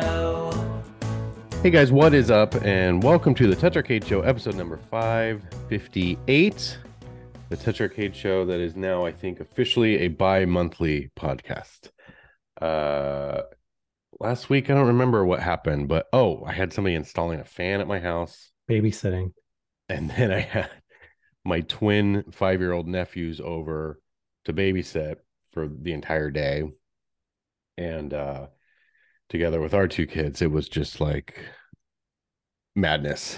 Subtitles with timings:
[0.00, 0.82] Show.
[1.62, 2.54] Hey guys, what is up?
[2.64, 6.78] And welcome to the Touch Arcade Show, episode number 558.
[7.48, 11.90] The Touch Arcade Show that is now, I think, officially a bi monthly podcast.
[12.60, 13.42] Uh,
[14.20, 17.80] last week, I don't remember what happened, but oh, I had somebody installing a fan
[17.80, 18.50] at my house.
[18.70, 19.32] babysitting.
[19.88, 20.70] And then I had
[21.44, 24.00] my twin five year old nephews over
[24.44, 25.16] to babysit
[25.52, 26.64] for the entire day.
[27.76, 28.46] And uh,
[29.34, 31.38] together with our two kids, it was just like
[32.76, 33.36] madness,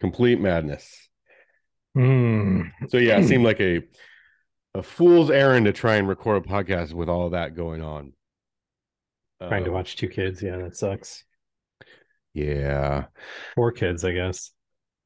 [0.00, 1.08] complete madness.
[1.96, 2.70] Mm.
[2.88, 3.82] So yeah, it seemed like a
[4.74, 8.12] a fool's errand to try and record a podcast with all that going on.
[9.48, 10.42] Trying to Um, watch two kids.
[10.42, 11.24] Yeah, that sucks.
[12.32, 13.06] Yeah.
[13.54, 14.50] Four kids, I guess.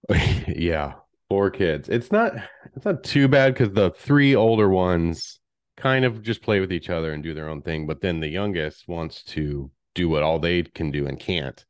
[0.49, 0.95] yeah.
[1.29, 1.89] Four kids.
[1.89, 2.33] It's not
[2.75, 5.41] it's not too bad because the three older ones
[5.77, 7.87] kind of just play with each other and do their own thing.
[7.87, 11.65] But then the youngest wants to do what all they can do and can't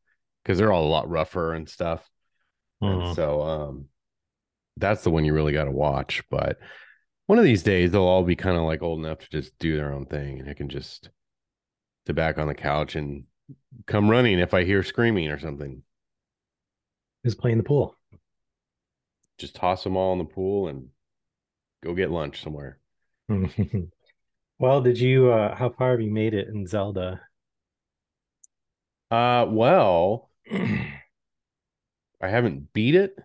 [0.44, 2.08] because they're all a lot rougher and stuff.
[2.86, 3.08] And Mhm.
[3.08, 3.86] so um
[4.76, 6.22] that's the one you really got to watch.
[6.30, 6.58] But
[7.26, 9.76] one of these days they'll all be kind of like old enough to just do
[9.76, 11.10] their own thing and I can just
[12.06, 13.24] sit back on the couch and
[13.86, 15.82] come running if I hear screaming or something.
[17.22, 17.96] Who's playing the pool?
[19.38, 20.90] Just toss them all in the pool and
[21.82, 22.80] go get lunch somewhere.
[24.58, 27.20] well, did you uh how far have you made it in Zelda?
[29.10, 33.16] Uh well, I haven't beat it.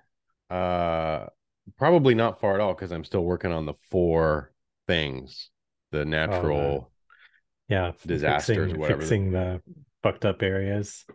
[0.49, 1.27] Uh
[1.77, 4.53] probably not far at all because I'm still working on the four
[4.87, 5.49] things,
[5.91, 6.91] the natural
[7.67, 9.01] Yeah, Disasters fixing, whatever.
[9.01, 9.61] fixing the
[10.01, 11.05] fucked up areas.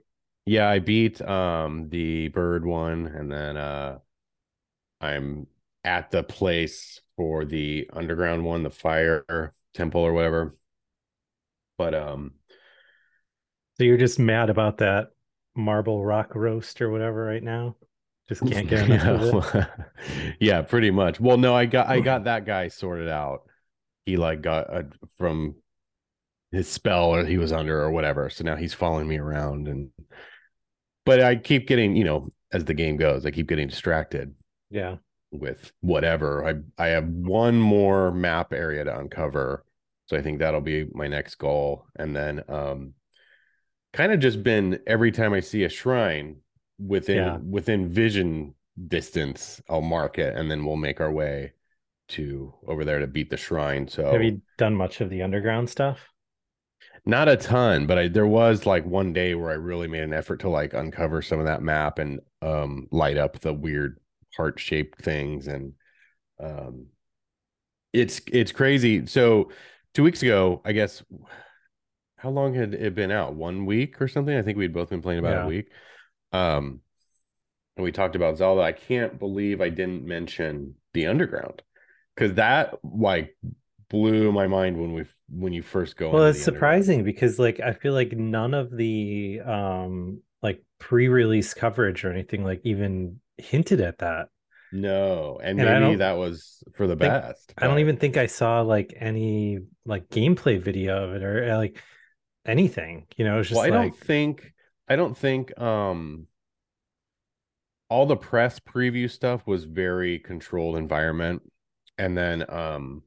[0.47, 3.99] Yeah, I beat um the bird one and then uh
[5.01, 5.47] I'm
[5.85, 10.57] at the place for the underground one, the fire temple or whatever.
[11.79, 12.35] But um
[13.79, 15.11] So you're just mad about that
[15.57, 17.77] marbled rock roast or whatever right now?
[18.29, 19.55] Just can't get enough of it.
[19.55, 20.33] yeah.
[20.41, 21.19] yeah, pretty much.
[21.21, 23.43] Well, no, I got I got that guy sorted out.
[24.05, 24.87] He like got a,
[25.17, 25.55] from
[26.53, 28.29] his spell or he was under or whatever.
[28.31, 29.91] So now he's following me around and
[31.05, 34.35] but I keep getting, you know, as the game goes, I keep getting distracted
[34.71, 34.97] Yeah.
[35.31, 36.47] with whatever.
[36.47, 39.65] I I have one more map area to uncover.
[40.07, 41.87] So I think that'll be my next goal.
[41.97, 42.95] And then um
[43.93, 46.37] kind of just been every time I see a shrine
[46.79, 47.37] within Yeah.
[47.51, 48.55] within vision
[48.89, 51.53] distance, I'll mark it and then we'll make our way
[52.11, 53.89] to over there to beat the shrine.
[53.89, 56.09] So Have you done much of the underground stuff?
[57.07, 60.13] not a ton, but I there was like one day where I really made an
[60.13, 63.99] effort to like uncover some of that map and um light up the weird
[64.37, 65.73] heart-shaped things and
[66.41, 66.87] um
[67.93, 69.07] it's it's crazy.
[69.07, 69.51] So
[69.95, 71.03] 2 weeks ago, I guess
[72.19, 73.35] how long had it been out?
[73.35, 74.37] 1 week or something?
[74.37, 75.45] I think we'd both been playing about Yeah.
[75.45, 75.69] a week.
[76.33, 76.81] Um
[77.77, 78.61] and we talked about Zelda.
[78.63, 81.63] I can't believe I didn't mention the underground
[82.17, 83.37] cuz that like
[83.89, 87.73] blew my mind when we when you first go Well, it's surprising because like I
[87.73, 93.99] feel like none of the um like pre-release coverage or anything like even hinted at
[93.99, 94.29] that.
[94.71, 97.55] No, and, And maybe that was for the think- best.
[97.57, 101.81] I don't even think I saw like any like gameplay video of it or like
[102.49, 103.07] anything.
[103.17, 104.53] You know, it's just Well, I like don't think
[104.89, 106.29] I don't think um
[107.91, 111.43] all the press preview stuff was very controlled environment,
[111.97, 113.03] and then um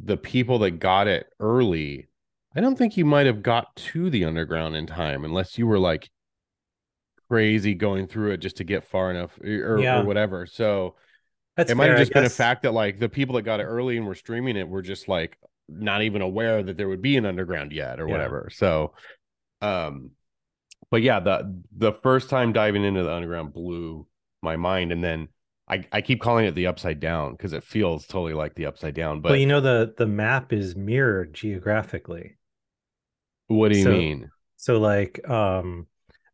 [0.00, 2.08] the people that got it early,
[2.56, 5.78] I don't think you might have got to the underground in time unless you were
[5.78, 6.10] like
[7.28, 10.00] crazy going through it just to get far enough or, Yeah.
[10.00, 10.46] or whatever.
[10.46, 10.96] So
[11.56, 13.42] that's it might have fair, I just been a fact that like the people that
[13.42, 15.38] got it early and were streaming it were just like
[15.70, 18.12] not even aware that there would be an underground yet or Yeah.
[18.12, 18.48] whatever.
[18.52, 18.94] So
[19.62, 20.10] um
[20.90, 24.06] but yeah, the the first time diving into the underground blew
[24.42, 25.28] my mind and then
[25.68, 28.94] I, I keep calling it the upside down because it feels totally like the upside
[28.94, 29.20] down.
[29.20, 32.38] But well, you know the the map is mirrored geographically.
[33.46, 34.30] what do you so- mean?
[34.56, 35.86] So like um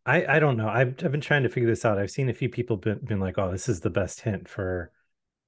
[0.07, 0.69] I I don't know.
[0.69, 1.99] I've I've been trying to figure this out.
[1.99, 4.91] I've seen a few people been, been like, "Oh, this is the best hint for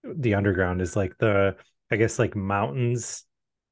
[0.05, 1.57] the underground is like the
[1.91, 3.25] I guess like mountains.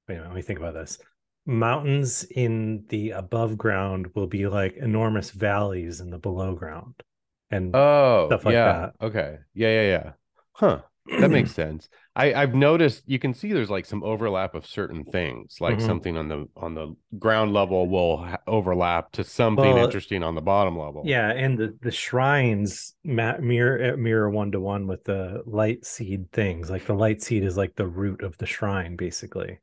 [0.08, 0.98] Wait a minute, let me think about this.
[1.46, 6.94] mountains in the above ground will be like enormous valleys in the below ground.
[7.50, 8.90] And Oh, Stuff like yeah.
[9.00, 9.38] Okay.
[9.54, 10.12] Yeah, yeah, yeah.
[10.52, 10.82] Huh.
[11.18, 11.88] That makes sense.
[12.14, 15.80] I I've noticed you can see there's like some overlap of certain things, like Mhm.
[15.80, 20.34] something on the on the ground level will ha- overlap to something Well, interesting on
[20.34, 21.14] the bottom level.
[21.14, 25.84] Yeah, and the the shrines ma- mirror uh, mirror one to one with the light
[25.84, 26.70] seed things.
[26.70, 29.60] Like the light seed is like the root of the shrine, basically.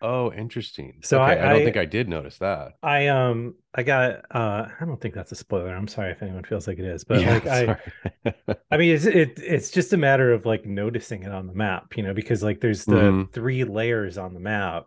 [0.00, 1.00] Oh, interesting.
[1.02, 2.72] So okay, I- I, don't I- think I did notice that.
[2.82, 5.74] I um I got uh I don't think that's a spoiler.
[5.74, 7.76] I'm sorry if anyone feels like it is, but Yeah, like I.
[8.70, 11.96] I mean it's it it's just a matter of like noticing it on the map,
[11.96, 13.32] you know, because like there's the Mhm.
[13.32, 14.84] three layers on the map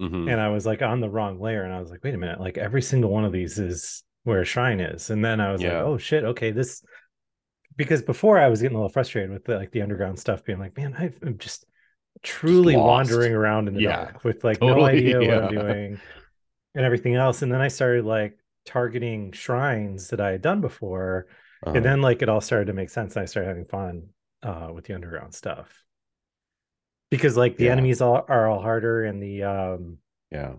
[0.00, 0.30] Mhm.
[0.30, 2.40] and I was like on the wrong layer and I was like, wait a minute,
[2.40, 5.10] like every single one of these is where a shrine is.
[5.10, 5.78] And then I was Yeah.
[5.78, 6.82] like, oh shit, okay, this
[7.76, 10.58] because before I was getting a little frustrated with the, like the underground stuff, being
[10.58, 11.66] like, man, I've- I'm just
[12.24, 12.76] truly lost.
[12.76, 16.02] wandering around in the Yeah, dark with like no totally, idea what I'm doing
[16.74, 17.42] and everything else.
[17.42, 21.28] And then I started like targeting shrines that I had done before.
[21.62, 21.76] Uh-huh.
[21.76, 23.16] And then like it all started to make sense.
[23.16, 24.08] And I started having fun
[24.42, 25.84] uh with the underground stuff.
[27.10, 27.70] Because like the Yeah.
[27.70, 29.98] enemies all, are all harder and the um
[30.30, 30.54] yeah.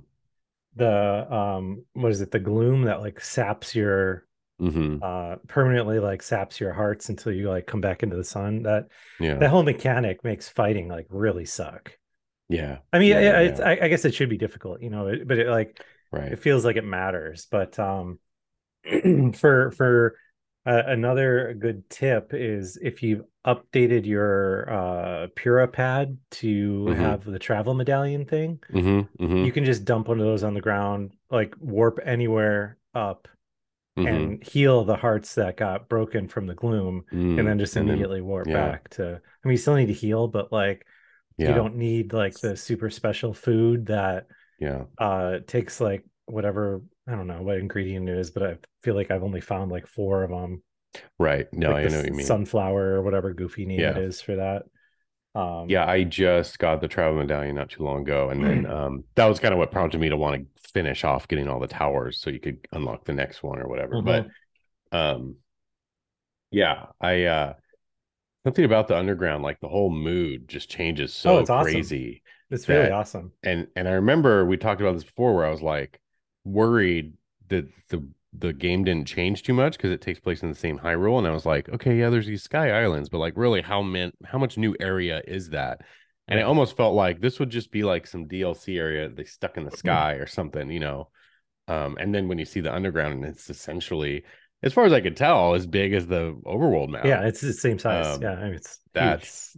[0.76, 4.26] the um what is it the gloom that like saps your
[4.60, 8.64] hmm uh permanently like saps your hearts until you like come back into the sun
[8.64, 8.88] that
[9.20, 9.38] Yeah.
[9.40, 11.92] that whole mechanic makes fighting like really suck
[12.50, 12.78] yeah.
[12.94, 13.60] i mean Yeah, yeah, yeah.
[13.66, 15.82] I, I guess it should be difficult you know it- but it like
[16.12, 16.32] Right.
[16.32, 18.20] it feels like it matters but um
[19.34, 20.18] for for
[20.66, 26.96] uh, another good tip is if you've updated your uh Purah Pad to Mhm.
[26.96, 30.54] have the travel medallion thing hmm hmm you can just dump one of those on
[30.54, 33.28] the ground like warp anywhere up
[33.98, 37.80] hmm and heal the hearts that got broken from the gloom and then just Mm,
[37.82, 38.54] and then- immediately warp yeah.
[38.72, 40.86] back to i mean you still need to heal but like
[41.38, 41.50] yeah.
[41.50, 44.28] you don't need like the super special food that
[44.60, 44.84] yeah.
[44.98, 49.12] uh takes like whatever i don't know what ingredient it is but i feel like
[49.12, 50.62] i've only found like four of them
[51.20, 51.46] Right.
[51.52, 52.26] No, like I know what you mean.
[52.26, 53.98] sunflower or whatever goofy name it Yeah.
[53.98, 54.64] is for that
[55.36, 59.04] um Yeah, I just got the travel medallion not too long ago, and then um,
[59.16, 61.68] that was kind of what prompted me to want to finish off getting all the
[61.68, 64.02] towers so you could unlock the next one or whatever.
[64.02, 64.28] But
[64.92, 65.38] um,
[66.52, 67.54] yeah, I uh,
[68.46, 71.74] something about the underground, like the whole mood just changes so Oh, it's awesome.
[71.74, 72.22] crazy.
[72.50, 75.52] it's really that- awesome And and I remember we talked about this before, where I
[75.52, 76.00] was like
[76.44, 77.14] worried
[77.50, 80.80] that the the game didn't change too much because it takes place in the same
[80.80, 83.82] Hyrule, and I was like, okay, yeah, there's these sky islands, but like, really, how
[83.82, 85.82] man, how much new area is that?
[86.28, 89.58] And it almost felt like this would just be like some DLC area they stuck
[89.58, 91.10] in the sky or something, you know.
[91.68, 94.24] Um, and then when you see the underground, and it's essentially,
[94.64, 97.06] as far as I could tell, as big as the overworld map.
[97.06, 98.94] yeah it's the same size Um, yeah I mean, it's huge.
[98.94, 99.58] that's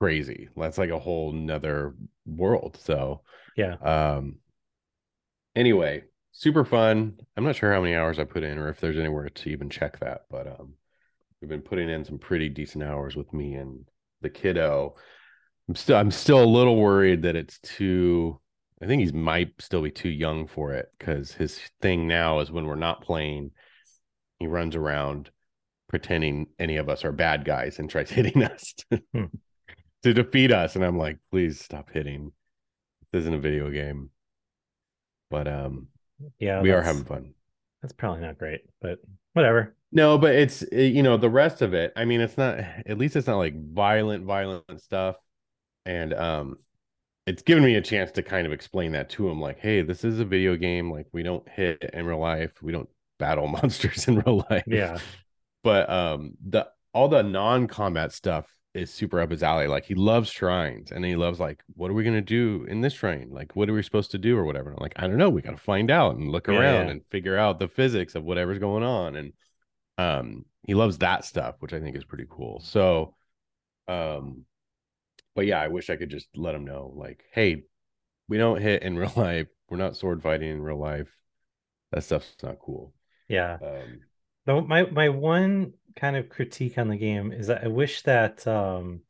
[0.00, 0.48] crazy.
[0.56, 1.94] That's like a whole nother
[2.26, 2.78] world.
[2.82, 3.22] So
[3.56, 4.36] yeah um
[5.54, 7.18] anyway, super fun.
[7.36, 9.70] I'm not sure how many hours I put in or if there's anywhere to even
[9.70, 10.74] check that, but um
[11.40, 13.86] we've been putting in some pretty decent hours with me and
[14.22, 14.94] the kiddo.
[15.68, 18.40] I'm still I'm still a little worried that it's too
[18.82, 22.50] I think he might still be too young for it because his thing now is
[22.50, 23.52] when we're not playing,
[24.38, 25.30] he runs around
[25.88, 28.74] pretending any of us are bad guys and tries hitting us
[29.14, 29.26] Hmm.
[30.02, 30.76] to defeat us.
[30.76, 32.32] And I'm like, please stop hitting.
[33.12, 34.10] This isn't a video game.
[35.30, 35.88] But um
[36.38, 37.34] yeah we are having fun.
[37.80, 38.98] that's probably not great but
[39.34, 41.92] whatever No, but it's uh, you know the rest of it.
[41.96, 45.16] I mean, it's not at least it's not like violent, violent stuff,
[45.84, 46.56] and um,
[47.26, 49.38] it's given me a chance to kind of explain that to him.
[49.40, 50.90] Like, hey, this is a video game.
[50.90, 52.62] Like, we don't hit in real life.
[52.62, 52.88] We don't
[53.18, 54.64] battle monsters in real life.
[54.66, 54.98] yeah
[55.62, 59.66] But um, the all the non-combat stuff is super up his alley.
[59.66, 62.94] Like, he loves shrines, and he loves like, what are we gonna do in this
[62.94, 63.30] shrine?
[63.30, 64.70] Like, what are we supposed to do or whatever?
[64.70, 65.30] And I'm like, I don't know.
[65.30, 66.90] We got to find out and look Yeah, around yeah.
[66.90, 69.32] and figure out the physics of whatever's going on and
[69.98, 73.14] um he loves that stuff which i think is pretty cool so
[73.88, 74.44] um
[75.34, 77.62] but yeah i wish i could just let him know like hey
[78.28, 81.08] we don't hit in real life we're not sword fighting in real life
[81.92, 82.94] that stuff's not cool
[83.28, 84.00] yeah um
[84.44, 88.46] Though my my one kind of critique on the game is that I wish that
[88.46, 89.02] um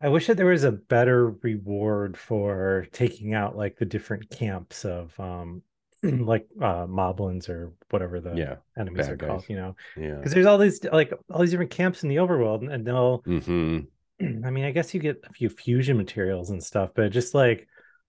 [0.00, 4.84] I wish that there was a better reward for taking out like the different camps
[4.84, 5.62] of um
[6.02, 9.76] like uh moblins or whatever the yeah enemies are called, you know.
[9.96, 13.24] yeah Because there's all these like all these different camps in the overworld and, they'll
[13.26, 13.88] hmm
[14.20, 17.68] I mean I guess you get a few fusion materials and stuff, but just like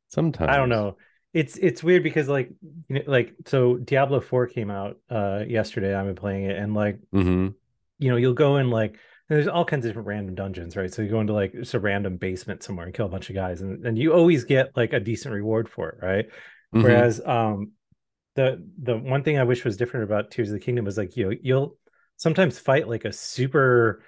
[0.10, 0.98] sometimes I don't know.
[1.34, 2.50] It's it's weird because like
[2.88, 5.94] you know like so Diablo 4 came out uh yesterday.
[5.94, 7.50] I've been playing it and like hmm
[7.98, 10.92] you know, you'll go in like and there's all kinds of different random dungeons, right?
[10.92, 13.36] So you go into like just a random basement somewhere and kill a bunch of
[13.36, 16.26] guys, and, and you always get like a decent reward for it, right?
[16.72, 16.82] Mhm.
[16.82, 17.72] Whereas um
[18.36, 21.18] the the one thing I wish was different about Tears of the Kingdom was like
[21.18, 21.78] you know, you'll
[22.18, 24.04] sometimes fight like a super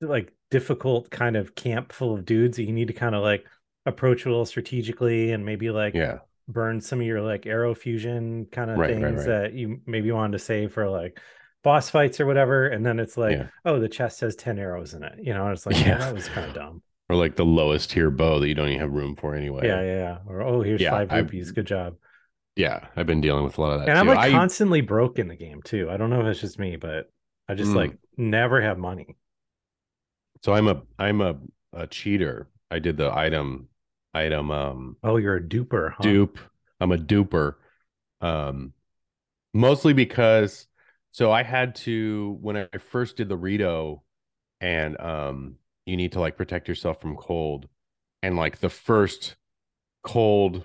[0.00, 3.46] like difficult kind of camp full of dudes that you need to kind of like
[3.86, 8.46] approach a little strategically and maybe like yeah, burn some of your like arrow fusion
[8.52, 9.26] kind of Right, right, things right.
[9.26, 11.20] that you maybe wanted to save for like
[11.62, 13.46] boss fights or whatever and then it's like Yeah.
[13.64, 15.88] oh the chest has 10 arrows in it you know and it's like Yeah.
[15.88, 18.68] yeah that was kind of dumb or like the lowest tier bow that you don't
[18.68, 19.66] even have room for anyway.
[19.66, 21.94] yeah yeah yeah or oh here's Yeah, five I- rupees good job
[22.56, 22.88] yeah.
[22.96, 23.88] I've been dealing with a lot of that.
[23.88, 26.40] and i'm like I- constantly broke in the game too i don't know if it's
[26.40, 27.10] just me but
[27.48, 27.76] i just Mm.
[27.76, 29.16] like never have money
[30.42, 31.36] so I'm a I'm a,
[31.72, 32.48] a cheater.
[32.70, 33.68] I did the item
[34.14, 36.02] item um oh you're a duper huh?
[36.02, 36.38] dupe.
[36.80, 37.54] I'm a duper.
[38.20, 38.72] Um
[39.54, 40.66] mostly because
[41.12, 44.02] so I had to when I first did the Rito
[44.60, 47.68] and um you need to like protect yourself from cold
[48.22, 49.36] and like the first
[50.02, 50.64] cold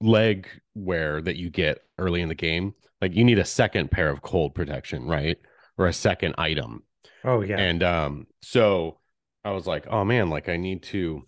[0.00, 4.10] leg wear that you get early in the game like you need a second pair
[4.10, 5.38] of cold protection right
[5.78, 6.82] or a second item
[7.24, 8.98] oh yeah and um so
[9.44, 11.22] i was like oh man like i need to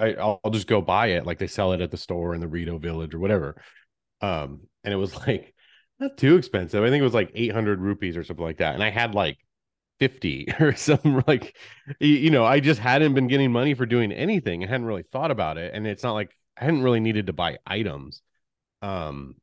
[0.00, 1.26] I, I'll, I'll just go buy it.
[1.26, 3.62] Like they sell it at the store in the rito village or whatever.
[4.20, 5.54] Um and it was like
[5.98, 6.82] not too expensive.
[6.82, 8.74] I think it was like 800 rupees or something like that.
[8.74, 9.38] And i had like
[9.98, 11.56] 50 or something like
[12.00, 15.30] you know i just hadn't been getting money for doing anything i hadn't really thought
[15.30, 15.74] about it.
[15.74, 18.22] And it's not like i hadn't really needed to buy items.
[18.82, 19.36] Um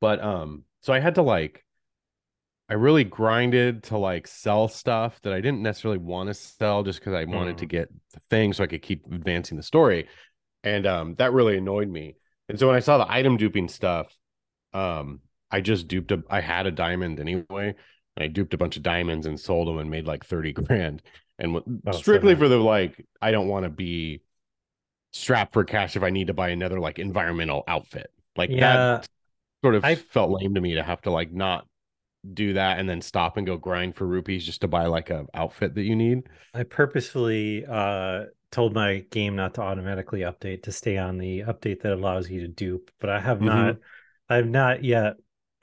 [0.00, 1.64] but um so i had to like
[2.68, 6.98] I really grinded to like sell stuff that I didn't necessarily want to sell just
[7.00, 7.70] because I wanted to Mm.
[7.70, 10.08] get the thing so I could keep advancing the story.
[10.64, 12.16] And um that really annoyed me.
[12.48, 14.14] And so when I saw the item duping stuff,
[14.74, 15.20] um
[15.50, 17.74] I just duped a I had a diamond anyway.
[18.16, 21.02] And I duped a bunch of diamonds and sold them and made like 30 grand.
[21.38, 21.56] And
[21.86, 22.38] Oh, so strictly nice.
[22.40, 24.22] for the like, I don't want to be
[25.12, 28.10] strapped for cash if I need to buy another like environmental outfit.
[28.36, 29.08] Like Yeah, that
[29.64, 31.66] sort of I- felt lame to me to have to like not
[32.34, 35.26] do that and then stop and go grind for rupees just to buy like a
[35.34, 36.24] outfit that you need.
[36.54, 41.82] I purposefully uh told my game not to automatically update to stay on the update
[41.82, 43.42] that allows you to dupe, but I have Mhm.
[43.42, 43.76] not
[44.28, 45.16] I've not yet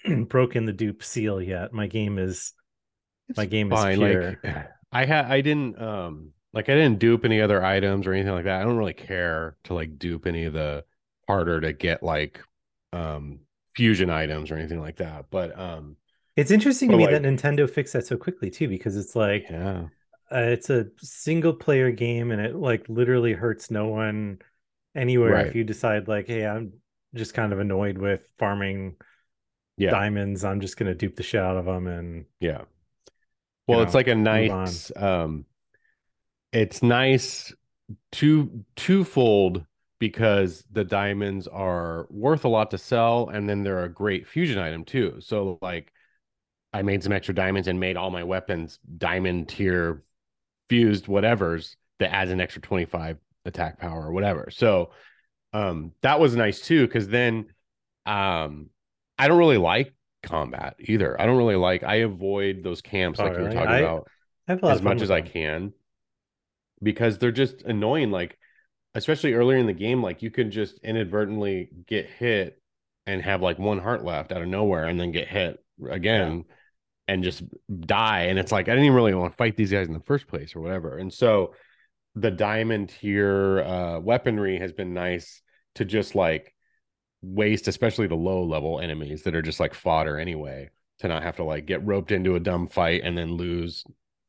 [0.28, 1.74] broken the dupe seal yet.
[1.74, 2.54] My game is
[3.36, 4.40] my game is Fine, pure.
[4.44, 4.44] Like
[4.92, 8.46] I had I didn't um like I didn't dupe any other items or anything like
[8.46, 8.62] that.
[8.62, 10.86] I don't really care to like dupe any of the
[11.28, 12.42] harder to get like
[12.94, 13.40] um
[13.76, 15.26] fusion items or anything like that.
[15.30, 15.98] But um
[16.36, 19.46] It's interesting to me like- that Nintendo fixed that so quickly too, because it's like
[19.50, 19.86] yeah.
[20.32, 24.40] uh, it's a single player game and it like literally hurts no one
[24.96, 25.48] anywhere Right.
[25.48, 26.74] if you decide like, hey, I'm
[27.14, 28.96] just kind of annoyed with farming
[29.78, 29.92] Yeah.
[29.92, 30.44] diamonds.
[30.44, 32.64] I'm just gonna dupe the shit out of them and Yeah.
[33.68, 35.46] Well, it's know, like a nice um
[36.52, 37.54] it's nice
[38.12, 39.66] two twofold
[40.00, 44.58] because the diamonds are worth a lot to sell and then they're a great fusion
[44.60, 45.18] item too.
[45.22, 45.92] So like
[46.76, 50.04] I made some extra diamonds and made all my weapons diamond tier
[50.70, 54.50] fused whatever's that adds an extra 25 attack power or whatever.
[54.52, 54.92] So
[55.54, 57.46] um that was nice too cuz then
[58.06, 58.70] um
[59.18, 61.20] I don't really like combat either.
[61.20, 64.10] I don't really like I avoid those camps Oh, like you were talking I- about
[64.48, 65.74] I have a lot as much as I can
[66.84, 68.12] because they're just annoying.
[68.12, 68.38] Like,
[68.94, 72.62] especially earlier in the game, like you could just inadvertently get hit
[73.06, 76.46] and have like one heart left out of nowhere and then get hit again
[77.08, 77.44] and just
[77.82, 78.24] die.
[78.24, 80.28] And it's like, I didn't even really want to fight these guys in the first
[80.28, 80.98] place or whatever.
[80.98, 81.54] And so
[82.16, 85.42] the diamond tier uh, weaponry has been nice
[85.76, 86.54] to just like
[87.22, 90.70] waste, especially the low level enemies that are just like fodder anyway,
[91.00, 93.84] to not have to like get roped into a dumb fight and then lose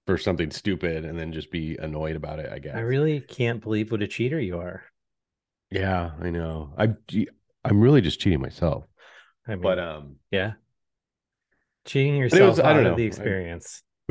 [0.04, 2.76] for something stupid and then just be annoyed about it, I guess.
[2.76, 4.85] I really can't believe what a cheater you are.
[5.71, 6.73] yeah, I know.
[6.78, 6.95] I
[7.64, 8.85] I'm really just cheating myself.
[9.47, 10.52] I mean, But um yeah,
[11.87, 12.97] cheating yourself was- I out don't of know.
[12.97, 13.83] the experience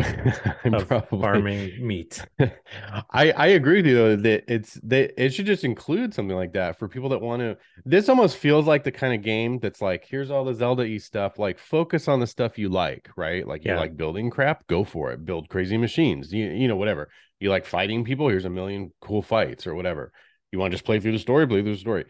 [0.65, 2.21] of probably farming meat.
[2.39, 6.53] I I agree with you though that it's that it should just include something like
[6.53, 7.57] that for people that want to.
[7.85, 10.97] This almost feels like the kind of game that's like, here's all the Zelda y
[10.97, 11.39] stuff.
[11.39, 13.47] Like, focus on the stuff you like, right?
[13.47, 13.79] Like, you Yeah.
[13.79, 15.23] like building crap, go for it.
[15.25, 17.09] Build crazy machines, you you know, whatever.
[17.39, 18.27] You like fighting people.
[18.29, 20.11] Here's a million cool fights or whatever.
[20.51, 22.05] You want to just play through the story, play through the story.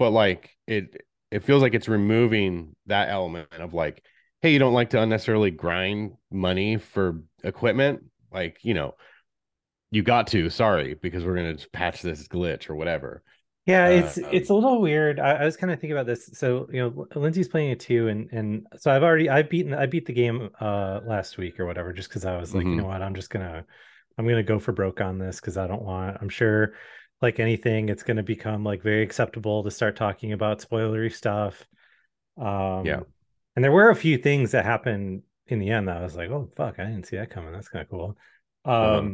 [0.00, 0.96] But like it,
[1.30, 4.02] it feels like it's removing that element of like,
[4.42, 8.94] hey, you don't like to unnecessarily grind money for equipment, like you know
[9.90, 13.22] you got to sorry because we're gonna patch this glitch or whatever
[13.66, 15.20] Yeah, Uh, it's it's a little weird.
[15.20, 16.26] I, I was kind of thinking about this.
[16.34, 19.86] So, you know, Lindsay's playing it too, and and so I've already I've beaten I
[19.86, 22.82] beat the game uh last week or whatever, just because I was like, you Mhm.
[22.82, 23.64] know what, I'm just gonna
[24.18, 26.16] I'm gonna go for broke on this because I don't want.
[26.20, 26.74] I'm sure
[27.22, 31.66] like anything, it's going to become like very acceptable to start talking about spoilery stuff.
[32.38, 33.04] Um, Yeah.
[33.60, 36.30] And there were a few things that happened in the end that I was like,
[36.30, 37.52] oh fuck, I didn't see that coming.
[37.52, 38.16] That's kind of cool.
[38.64, 39.10] Um, Uh-huh.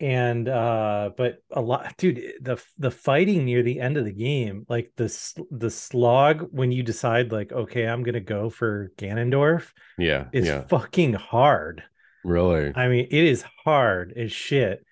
[0.00, 4.64] and uh, but a lot, dude, the the fighting near the end of the game,
[4.68, 5.06] like the
[5.50, 10.26] the slog when you decide like, okay, I'm gonna go for Ganondorf, Yeah.
[10.32, 10.62] it's yeah.
[10.68, 11.82] fucking hard.
[12.24, 12.72] Really.
[12.74, 14.84] I mean, it is hard as shit.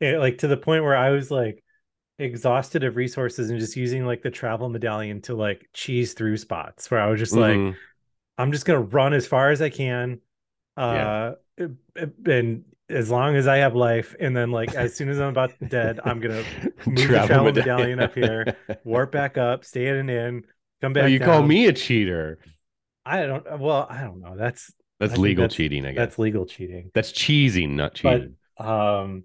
[0.00, 1.62] It, like to the point where I was like
[2.18, 6.90] exhausted of resources and just using like the travel medallion to like cheese through spots
[6.90, 7.76] where I was just like, Mhm.
[8.42, 10.20] I'm just gonna run as far as I can.
[10.76, 11.32] Uh
[12.26, 15.52] and as long as I have life, and then like as soon as I'm about
[15.68, 16.42] dead, I'm gonna
[16.86, 20.44] move the travel medallion up here, warp back up, stay at an inn,
[20.80, 21.04] come back.
[21.04, 22.38] Oh, you call me a cheater.
[23.04, 24.36] I don't well, I don't know.
[24.36, 25.98] That's That's I legal that's- cheating, I guess.
[25.98, 26.90] that's legal cheating.
[26.94, 28.36] That's cheesing, not But cheating.
[28.58, 29.24] um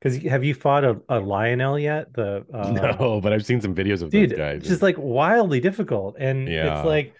[0.00, 2.12] because have you fought a, a Lynel yet?
[2.14, 4.58] The uh, no, but I've seen some videos of dude, those guys.
[4.60, 6.78] it's just like wildly difficult, and Yeah.
[6.78, 7.14] it's like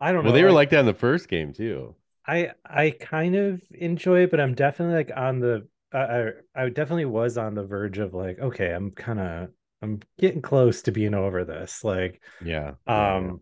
[0.00, 0.32] I don't well, know.
[0.32, 1.94] they were like that in the first game too.
[2.26, 7.06] I I kind of enjoy it, but I'm definitely like on the I I, definitely
[7.06, 9.50] was on the verge of like okay, I'm kind of
[9.82, 11.82] I'm getting close to being over this.
[11.84, 12.74] Like Yeah.
[12.86, 13.40] um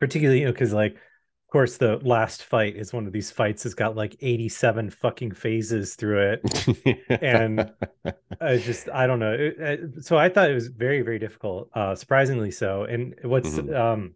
[0.00, 3.64] particularly you know because like of course the last fight is one of these fights
[3.64, 7.10] that's got like 87 fucking phases through it.
[7.22, 7.72] and-
[8.40, 9.32] I just I don't know.
[9.34, 12.84] It- it- so I thought it was very very difficult, uh surprisingly so.
[12.84, 13.74] And what's Mhm.
[13.74, 14.14] um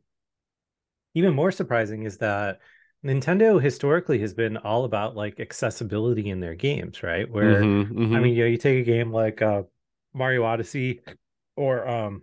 [1.14, 2.60] even more surprising is that
[3.04, 7.30] Nintendo historically has been all about like accessibility in their games, right?
[7.30, 8.20] Where Mhm, I mhm.
[8.20, 9.64] mean, you know, you take a game like uh
[10.14, 11.00] Mario Odyssey
[11.56, 12.22] or um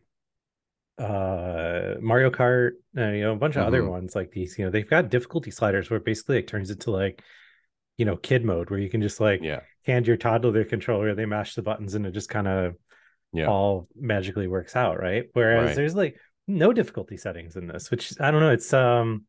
[0.98, 3.90] uh Mario Kart, uh, you know, a bunch of other Mhm.
[3.90, 7.22] ones like these, you know, they've got difficulty sliders where basically it turns into like
[7.98, 9.62] you know, kid mode where you can just like yeah.
[9.86, 12.76] hand your toddler their controller, they mash the buttons and it just kind of
[13.34, 13.52] Yeah.
[13.52, 15.26] all magically works out, right?
[15.34, 15.76] Whereas Right.
[15.76, 16.18] there's like
[16.58, 19.26] no difficulty settings in this, which I don't know, it's um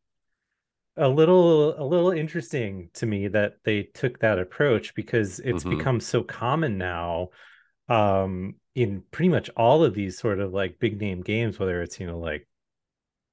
[0.95, 5.69] a little a little interesting to me that they took that approach because it's Mhm.
[5.69, 7.29] become so common now
[7.89, 11.99] um in pretty much all of these sort of like big name games whether it's
[11.99, 12.47] you know like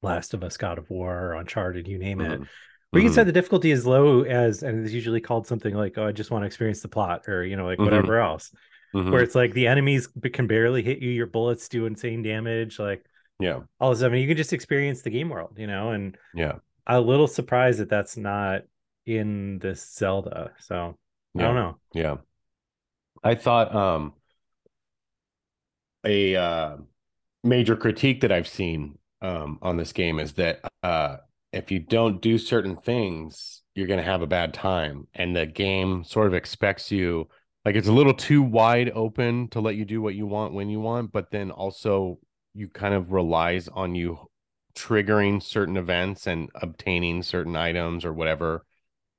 [0.02, 2.40] Last of Us, God of War, or Uncharted, you name it.
[2.40, 2.46] Mhm.
[2.92, 6.06] We can set the difficulty as low as, and it's usually called something like, "Oh,
[6.06, 7.84] I just want to experience the plot," or you know, like Mhm.
[7.84, 8.52] whatever else
[8.94, 9.10] Mhm.
[9.10, 13.04] where it's like the enemies can barely hit you, your bullets do insane damage, like
[13.40, 13.60] Yeah.
[13.80, 15.90] all of a sudden you can just experience the game world, you know.
[15.90, 16.54] And Yeah.
[16.86, 18.62] I'm a little surprised that that's not
[19.06, 20.52] in this Zelda.
[20.58, 20.96] So
[21.36, 21.76] I don't know.
[21.94, 22.16] Yeah.
[23.22, 24.14] I thought um
[26.04, 26.76] a uh
[27.44, 31.16] major critique that I've seen um on this game is that uh
[31.52, 35.46] if you don't do certain things, you're going to have a bad time and the
[35.46, 37.28] game sort of expects you
[37.64, 40.68] like it's a little too wide open to let you do what you want when
[40.70, 42.18] you want, but then also
[42.60, 44.18] you kind of relies on you
[44.76, 48.64] triggering certain events and obtaining certain items or whatever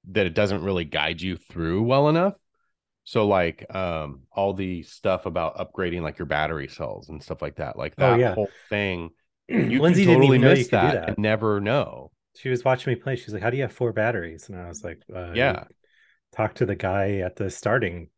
[0.10, 2.36] that it doesn't really guide you through well enough.
[3.04, 7.56] So like um all the stuff about upgrading like your battery cells and stuff like
[7.58, 8.36] that, like Oh, that yeah.
[8.36, 9.12] whole thing,
[9.48, 11.08] you Lindsay totally even know you miss that, that.
[11.08, 12.12] and never know.
[12.36, 13.16] She was watching me play.
[13.16, 15.66] She's like, "How do you have four batteries?" And I was like, uh, Yeah.
[16.34, 18.10] Talk to the guy at the starting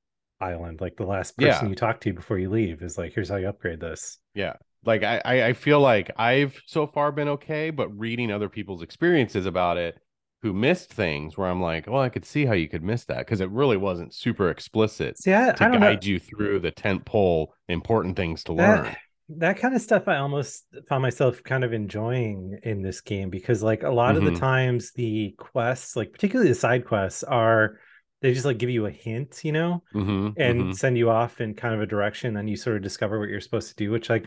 [0.42, 1.70] island, like the last person Yeah.
[1.70, 4.56] you talk to before you leave is like, "Here's how you upgrade this." Yeah.
[4.86, 9.46] Like I, I feel like I've so far been okay, but reading other people's experiences
[9.46, 10.00] about it
[10.42, 13.20] who missed things where I'm like, well, I could see how you could miss that
[13.20, 15.94] because it really wasn't super explicit See, I, to I don't know.
[15.94, 18.96] guide you through the tent pole important things to learn.
[18.96, 18.98] that,
[19.30, 23.64] that kind of stuff I almost found myself kind of enjoying in this game because
[23.64, 24.32] like a lot of the Mhm.
[24.32, 27.80] times the quests, like particularly the side quests, are
[28.22, 30.76] they just like give you a hint, you know, Mhm, and mhm.
[30.76, 33.42] send you off in kind of a direction, then you sort of discover what you're
[33.42, 34.26] supposed to do, which like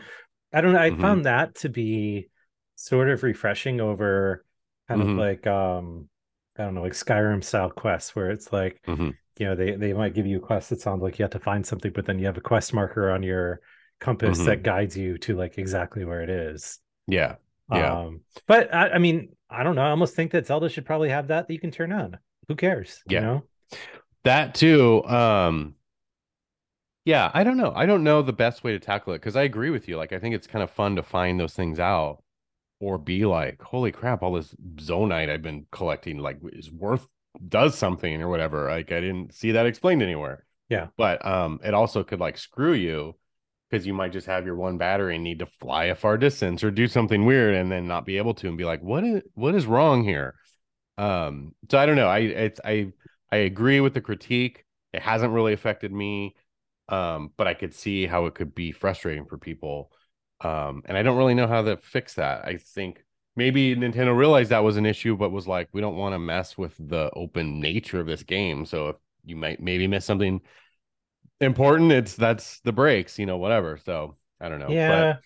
[0.53, 0.97] I don't know, I Mhm.
[0.97, 2.29] found that to be
[2.75, 4.45] sort of refreshing over
[4.87, 5.01] kind Mhm.
[5.01, 6.09] of like um
[6.57, 9.17] I don't know, like Skyrim style quests where it's like Mhm.
[9.37, 11.39] you know they they might give you a quest that sounds like you have to
[11.39, 13.61] find something but then you have a quest marker on your
[13.99, 14.45] compass Mhm.
[14.45, 17.35] that guides you to like exactly where it is Yeah.
[17.69, 17.97] Yeah.
[18.05, 21.09] um but I, I mean i don't know i almost think that zelda should probably
[21.09, 23.19] have that that you can turn on who cares Yeah.
[23.19, 23.43] you know
[24.23, 25.03] That too.
[25.05, 25.75] Um
[27.07, 27.71] yeah, I don't know.
[27.73, 29.95] I don't know the best way to tackle it because I agree with you.
[29.95, 32.21] Like I think it's kind of fun to find those things out
[32.81, 37.07] or be like, holy crap, all this Zonaite I've been collecting like is worth
[37.47, 38.69] does something or whatever.
[38.69, 40.45] Like I didn't see that explained anywhere.
[40.67, 40.87] Yeah.
[40.97, 43.15] But um it also could like screw you
[43.69, 46.61] because you might just have your one battery and need to fly a far distance
[46.61, 49.21] or do something weird and then not be able to and be like, what is
[49.33, 50.35] what is wrong here?
[50.97, 52.09] Um, so I don't know.
[52.09, 52.91] I it's I
[53.31, 54.65] I agree with the critique.
[54.91, 56.35] It hasn't really affected me.
[56.89, 59.91] Um, but I could see how it could be frustrating for people.
[60.41, 62.45] Um, and I don't really know how to fix that.
[62.45, 63.03] I think
[63.35, 66.57] maybe Nintendo realized that was an issue, but was like, we don't want to mess
[66.57, 68.65] with the open nature of this game.
[68.65, 68.95] So if
[69.25, 70.41] you might maybe miss something
[71.41, 73.77] important, it's that's the breaks, you know, whatever.
[73.77, 74.69] So I don't know.
[74.69, 75.13] Yeah.
[75.13, 75.21] But...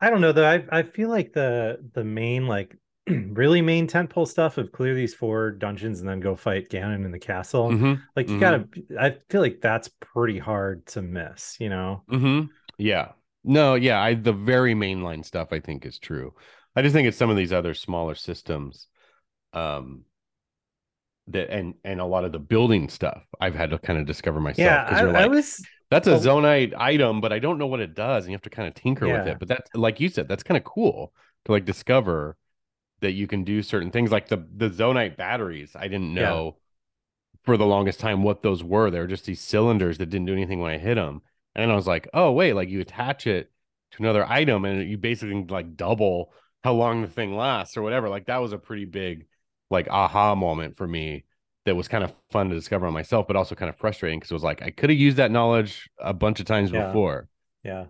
[0.00, 0.46] I don't know though.
[0.46, 2.76] I I feel like the the main like
[3.32, 7.12] really main tentpole stuff of clear these four dungeons and then go fight Ganon in
[7.12, 7.70] the castle.
[7.70, 7.94] Mm-hmm.
[8.16, 8.40] Like you mm-hmm.
[8.40, 8.68] gotta
[9.00, 12.02] I feel like that's pretty hard to miss, you know?
[12.10, 12.46] Mm-hmm.
[12.78, 13.12] Yeah.
[13.44, 16.34] No, yeah, I the very mainline stuff I think is true.
[16.76, 18.88] I just think it's some of these other smaller systems
[19.52, 20.04] um
[21.28, 24.40] that and and a lot of the building stuff I've had to kind of discover
[24.40, 24.66] myself.
[24.66, 27.80] Yeah, I, like, I was that's a well, Zonaite item, but I don't know what
[27.80, 29.18] it does, and you have to kind of tinker yeah.
[29.18, 29.38] with it.
[29.38, 31.12] But that's like you said, that's kind of cool
[31.44, 32.36] to like discover
[33.00, 35.72] that you can do certain things like the the Zonaite batteries.
[35.74, 37.38] I didn't know yeah.
[37.42, 38.90] for the longest time what those were.
[38.90, 41.22] They were just these cylinders that didn't do anything when I hit them.
[41.54, 43.50] And I was like, oh wait, like you attach it
[43.92, 46.32] to another item and you basically like double
[46.64, 48.08] how long the thing lasts or whatever.
[48.08, 49.26] Like that was a pretty big
[49.70, 51.24] like aha moment for me
[51.64, 54.30] that was kind of fun to discover on myself, but also kind of frustrating because
[54.30, 56.86] it was like I could have used that knowledge a bunch of times yeah.
[56.86, 57.28] before.
[57.62, 57.86] Yeah.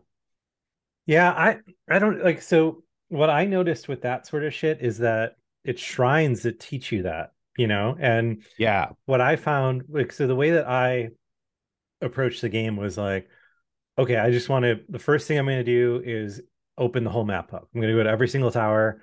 [1.07, 4.99] Yeah, I I don't like so what I noticed with that sort of shit is
[4.99, 7.97] that it's shrines that teach you that, you know?
[7.99, 11.11] And yeah, what I found like so the way that I
[12.01, 13.29] approached the game was like,
[13.99, 16.41] okay, I just want to the first thing I'm gonna do is
[16.77, 17.69] open the whole map up.
[17.75, 19.03] I'm gonna go to every single tower.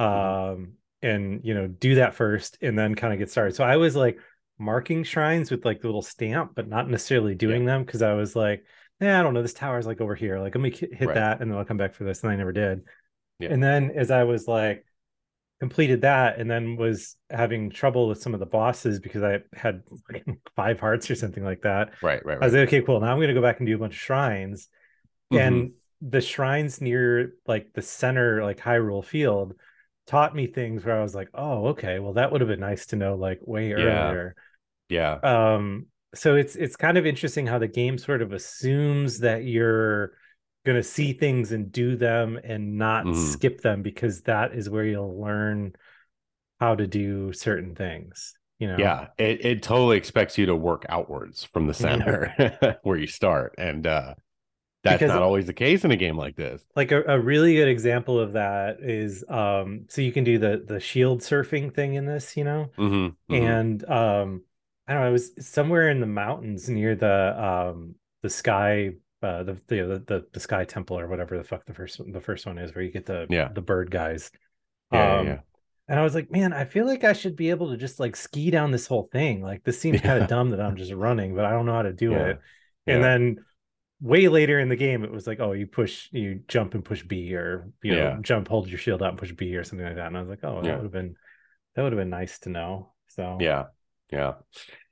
[0.00, 0.62] Mm-hmm.
[0.62, 3.54] Um and you know, do that first and then kind of get started.
[3.56, 4.18] So I was like
[4.58, 7.72] marking shrines with like the little stamp, but not necessarily doing yeah.
[7.72, 8.64] them because I was like,
[9.00, 9.42] yeah, I don't know.
[9.42, 10.38] This tower's like over here.
[10.38, 11.14] Like, let me hit right.
[11.14, 12.22] that and then I'll come back for this.
[12.22, 12.82] And I never did.
[13.42, 13.52] Yeah.
[13.52, 14.84] And then as I was like
[15.60, 19.82] completed that and then was having trouble with some of the bosses because I had
[20.56, 21.92] five hearts or something like that.
[22.02, 22.42] Right, right, right.
[22.42, 23.00] I was like, okay, cool.
[23.00, 24.68] Now I'm gonna go back and do a bunch of shrines.
[25.32, 25.42] Mm-hmm.
[25.42, 29.54] And the shrines near like the center, like Hyrule Field,
[30.06, 32.86] taught me things where I was like, oh, okay, well, that would have been nice
[32.86, 33.76] to know like way yeah.
[33.76, 34.34] earlier.
[34.88, 35.12] Yeah.
[35.14, 40.12] Um, so it's it's kind of interesting how the game sort of assumes that you're
[40.64, 43.32] going to see things and do them and not mm-hmm.
[43.32, 45.72] skip them because that is where you'll learn
[46.60, 50.86] how to do certain things you know yeah it, it totally expects you to work
[50.88, 52.74] outwards from the center yeah.
[52.84, 54.14] where you start and uh
[54.84, 57.56] that's because, not always the case in a game like this like a, a really
[57.56, 61.94] good example of that is um so you can do the the shield surfing thing
[61.94, 63.34] in this you know mm-hmm, mm-hmm.
[63.34, 64.42] and um
[64.86, 68.90] i don't know it was somewhere in the mountains near the um the sky
[69.22, 72.46] uh, the, the the the Sky Temple or whatever the fuck the first the first
[72.46, 74.30] one is, where you get the yeah the bird guys.
[74.92, 75.38] Yeah, um, yeah,
[75.88, 78.14] And I was like, man, I feel like I should be able to just like
[78.16, 79.42] ski down this whole thing.
[79.42, 80.02] Like this seems yeah.
[80.02, 82.26] kind of dumb that I'm just running, but I don't know how to do yeah.
[82.26, 82.40] it.
[82.86, 83.36] And then
[84.00, 87.02] way later in the game, it was like, oh, you push, you jump and push
[87.04, 89.96] B, or you know, jump, hold your shield out and push B, or something like
[89.96, 90.08] that.
[90.08, 91.14] And I was like, oh, that would have been
[91.74, 92.92] that would have been nice to know.
[93.08, 93.66] So yeah,
[94.10, 94.34] yeah.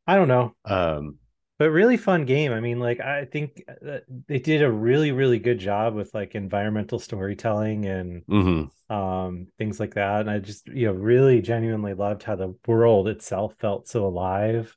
[0.07, 0.55] I don't know.
[0.65, 1.19] Um,
[1.61, 2.53] but really fun game.
[2.53, 6.35] I mean, like I think uh, they did a really really good job with like
[6.35, 8.93] environmental storytelling and mm-hmm.
[8.93, 10.23] um, things like that.
[10.23, 14.75] And I just you know really genuinely loved how the world itself felt so alive.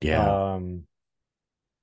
[0.00, 0.54] Yeah.
[0.54, 0.88] Um,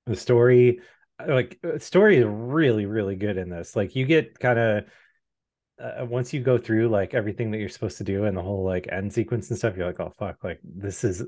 [0.05, 0.81] the story,
[1.25, 3.73] like uh, story is really really good in this.
[3.73, 4.83] Like you get kind of
[5.79, 8.65] uh, once you go through like everything that you're supposed to do and the whole
[8.65, 11.23] like end sequence and stuff, you're like, oh fuck, like this is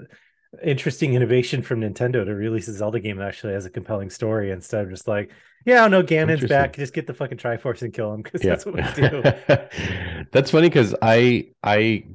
[0.63, 4.51] interesting innovation from Nintendo to release a Zelda game that actually has a compelling story
[4.51, 5.31] instead of just like,
[5.65, 6.75] yeah, no, Ganon's back.
[6.75, 8.51] Just get the fucking Triforce and kill him because yeah.
[8.51, 10.25] that's what we do.
[10.31, 12.05] that's funny because I I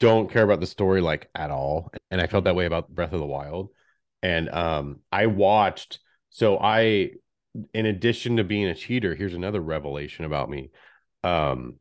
[0.00, 3.12] don't care about the story like at all, and I felt that way about Breath
[3.12, 3.70] of the Wild.
[4.22, 5.98] And um, I watched.
[6.30, 7.10] So I,
[7.72, 10.70] in addition to being a cheater, here's another revelation about me.
[11.22, 11.74] Um,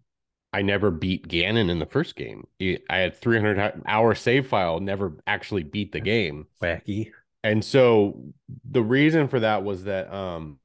[0.53, 2.45] I never beat Ganon in the first game.
[2.61, 6.45] I had 300 hour save file, never actually beat the game.
[6.61, 7.11] Wacky.
[7.43, 8.23] And so
[8.69, 10.59] the reason for that was that um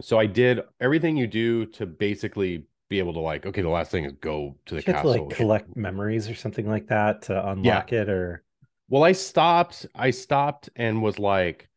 [0.00, 3.90] so I did everything you do to basically be able to like okay the last
[3.90, 7.22] thing is go to the you castle to like collect memories or something like that
[7.22, 8.02] to unlock yeah.
[8.02, 8.42] it or
[8.88, 11.68] well I stopped I stopped and was like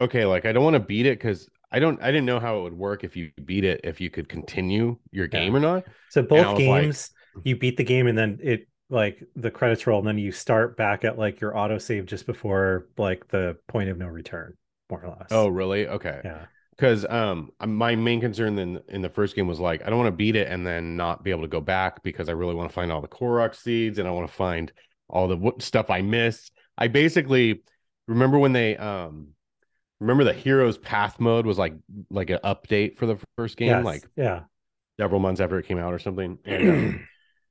[0.00, 2.60] okay like I don't want to beat it cuz I don't I didn't know how
[2.60, 5.58] it would work if you beat it if you could continue your game yeah.
[5.58, 5.84] or not.
[6.08, 9.98] So both games like, you beat the game and then it like the credits roll
[9.98, 13.98] and then you start back at like your autosave just before like the point of
[13.98, 14.54] no return
[14.88, 15.26] more or less.
[15.32, 15.88] Oh, really?
[15.88, 16.20] Okay.
[16.24, 16.44] Yeah.
[16.78, 20.12] Cuz um my main concern in in the first game was like I don't want
[20.12, 22.70] to beat it and then not be able to go back because I really want
[22.70, 24.72] to find all the Korok seeds and I want to find
[25.08, 26.52] all the stuff I missed.
[26.78, 27.64] I basically
[28.06, 29.33] remember when they um
[30.00, 31.74] remember the heroes path mode was like
[32.10, 34.44] like an update for the first game, Yes, like yeah,
[35.00, 36.38] several months after it came out or something.
[36.46, 37.00] And um,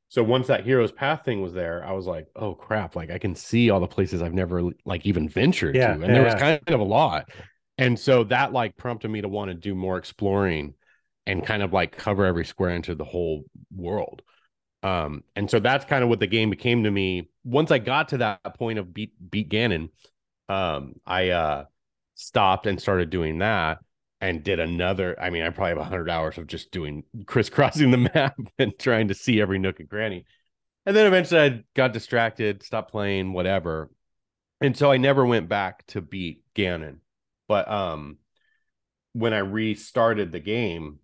[0.09, 3.19] so once that heroes path thing was there, I was like, oh crap, like I
[3.19, 6.03] can see all the places I've never like even ventured Yeah, to.
[6.03, 6.35] And yeah, there was yeah.
[6.35, 7.29] kind of a lot.
[7.77, 10.75] And so that like prompted me to want to do more exploring
[11.25, 14.21] and kind of like cover every square inch of the whole world.
[14.83, 17.29] Um, and so that's kind of what the game became to me.
[17.45, 19.89] Once I got to that point of beat beat Ganon,
[20.49, 21.65] um, I uh
[22.15, 23.79] stopped and started doing that
[24.21, 25.19] and did another.
[25.19, 29.09] I mean, I probably have hundred hours of just doing crisscrossing the map and trying
[29.09, 30.25] to see every nook and cranny.
[30.85, 33.89] And then eventually I got distracted, stopped playing, whatever.
[34.61, 36.97] And so I never went back to beat Ganon.
[37.47, 38.17] But um
[39.13, 40.99] when I restarted the game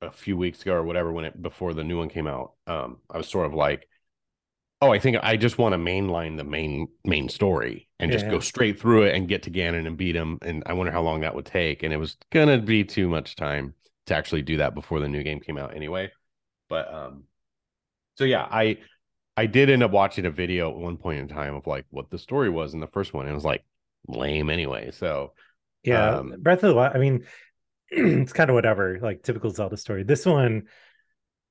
[0.00, 2.98] a few weeks ago or whatever, when it before the new one came out, um,
[3.10, 3.86] I was sort of like,
[4.80, 8.30] oh, I think I just want to mainline the main main story and just Yeah,
[8.30, 10.38] go straight through it and get to Ganon and beat him.
[10.42, 11.82] And I wonder how long that would take.
[11.82, 13.74] And it was gonna be too much time
[14.06, 16.10] to actually do that before the new game came out anyway.
[16.68, 17.24] But um,
[18.16, 18.78] so yeah, I
[19.36, 22.10] I did end up watching a video at one point in time of like what
[22.10, 23.26] the story was in the first one.
[23.26, 23.64] And it was like
[24.08, 24.90] lame anyway.
[24.92, 25.34] So
[25.84, 26.16] yeah.
[26.18, 26.94] Um, Breath of the Wild.
[26.94, 27.26] I mean,
[27.90, 30.02] it's kind of whatever, like typical Zelda story.
[30.04, 30.68] This one,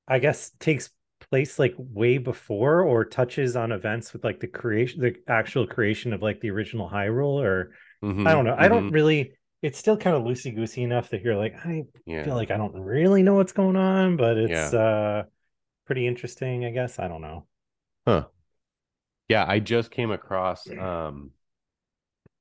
[0.06, 0.90] I guess, takes
[1.30, 6.12] place like way before or touches on events with like the creation, the actual creation
[6.12, 7.42] of like the original Hyrule.
[7.42, 8.56] Or mhm, I don't know.
[8.58, 9.32] I don't really.
[9.62, 12.24] It's still kind of loosey goosey enough that you're like, I yeah.
[12.24, 15.24] feel like I don't really know what's going on, but it's uh
[15.86, 16.64] pretty interesting.
[16.64, 17.46] I guess I don't know.
[18.06, 18.28] Huh.
[19.28, 21.30] Yeah, I just came across um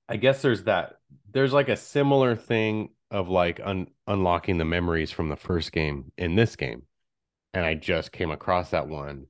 [0.07, 0.97] I guess there's that
[1.31, 6.11] there's like a similar thing of like un- unlocking the memories from the first game
[6.17, 6.83] in this game.
[7.53, 9.27] And I just came across that one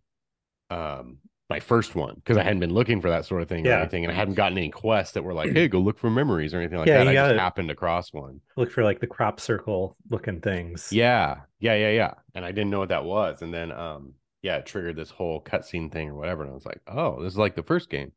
[0.70, 3.74] um my first one because I hadn't been looking for that sort of thing or
[3.74, 6.54] anything and I hadn't gotten any quests that were like, "Hey, go look for memories"
[6.54, 7.08] or anything like Yeah, that.
[7.08, 8.42] I just happened across one.
[8.56, 10.92] Look for like the crop circle looking things.
[10.92, 12.14] Yeah, yeah, yeah, yeah.
[12.36, 13.42] And I didn't know what that was.
[13.42, 16.44] And then um yeah, it triggered this whole cutscene thing or whatever.
[16.44, 18.12] And I was like, oh, this is like the first game.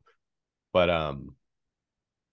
[0.73, 1.35] But um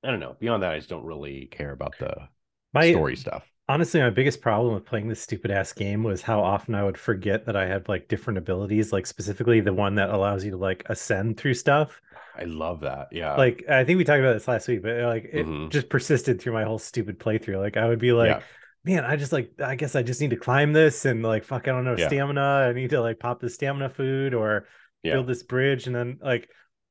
[0.03, 0.37] I don't know.
[0.39, 2.29] Beyond that, I just don't really care about the
[2.73, 3.47] My story stuff.
[3.71, 6.99] Honestly, my biggest problem with playing this stupid ass game was how often I would
[6.99, 10.57] forget that I had like different abilities, like specifically the one that allows you to
[10.57, 12.01] like ascend through stuff.
[12.37, 13.09] I love that.
[13.13, 13.35] Yeah.
[13.37, 15.71] Like I think we talked about this last week, but like it Mhm.
[15.71, 17.61] just persisted through my whole stupid playthrough.
[17.61, 18.43] Like I would be like, Yeah.
[18.85, 21.69] man, I just like I guess I just need to climb this and like fuck,
[21.69, 22.09] I don't know Yeah.
[22.09, 22.67] stamina.
[22.69, 24.67] I need to like pop the stamina food or
[25.03, 25.15] yeah.
[25.15, 26.49] build this bridge, and then like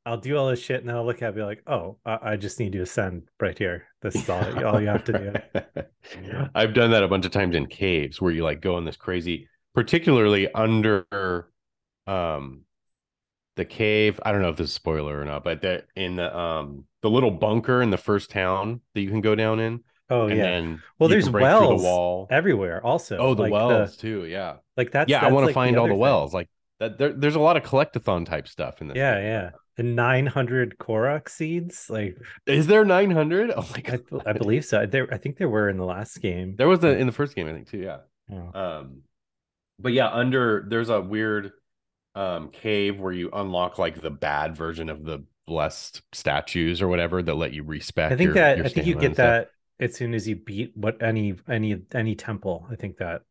[0.09, 1.97] I'll do all this shit, and then I'll look at it and be like, oh,
[2.03, 3.85] I, I just need to ascend right here.
[4.01, 6.43] This is all all you have to do.
[6.55, 8.97] I've done that a bunch of times in caves where you like go in this
[8.97, 11.05] crazy, particularly under
[12.07, 12.61] um
[13.55, 14.19] the cave.
[14.25, 16.85] I don't know if this is a spoiler or not, but that in the um
[17.01, 19.81] the little bunker in the first town that you can go down in.
[20.09, 22.27] Oh and yeah, then Well, there's wells the wall.
[22.31, 22.83] everywhere.
[22.83, 24.25] Also, Oh, the like wells too.
[24.25, 24.55] Yeah.
[24.75, 25.99] like that's yeah, I want to like, find all the thing.
[25.99, 26.33] wells.
[26.33, 28.97] Like that there, there's a lot of collectathon type stuff in this.
[28.97, 29.23] Yeah, game.
[29.25, 29.49] yeah.
[29.79, 33.53] The 900 Korok seeds, like Is there 900?
[33.55, 34.01] Oh my I, god.
[34.25, 34.85] I believe so.
[34.85, 36.57] There, I think there were in the last game.
[36.57, 37.77] There was a, in the first game, I think too.
[37.77, 37.99] Yeah.
[38.29, 38.59] Oh.
[38.59, 39.03] Um,
[39.79, 41.53] but yeah, under there's a weird
[42.13, 47.23] um cave where you unlock like the bad version of the blessed statues or whatever
[47.23, 49.95] that let you respect I think your, that your I think you get that as
[49.95, 52.67] soon as you beat what any any any temple.
[52.69, 53.21] I think that.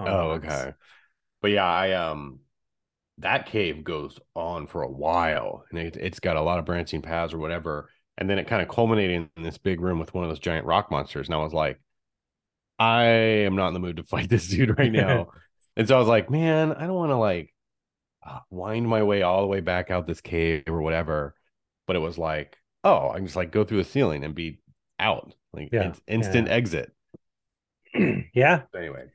[0.00, 0.72] Oh, okay.
[1.40, 2.40] But yeah, I um
[3.22, 7.02] that cave goes on for a while and it, it's got a lot of branching
[7.02, 7.88] paths or whatever.
[8.18, 10.66] And then it kind of culminated in this big room with one of those giant
[10.66, 11.28] rock monsters.
[11.28, 11.80] And I was like,
[12.78, 15.28] I am not in the mood to fight this dude right now.
[15.76, 17.54] and so I was like, man, I don't want to like
[18.26, 21.34] uh, wind my way all the way back out this cave or whatever.
[21.86, 24.60] But it was like, oh, I can just like go through the ceiling and be
[24.98, 25.34] out.
[25.52, 26.54] Like Yeah, it's instant yeah.
[26.54, 26.92] exit.
[28.34, 29.10] yeah, Anyway,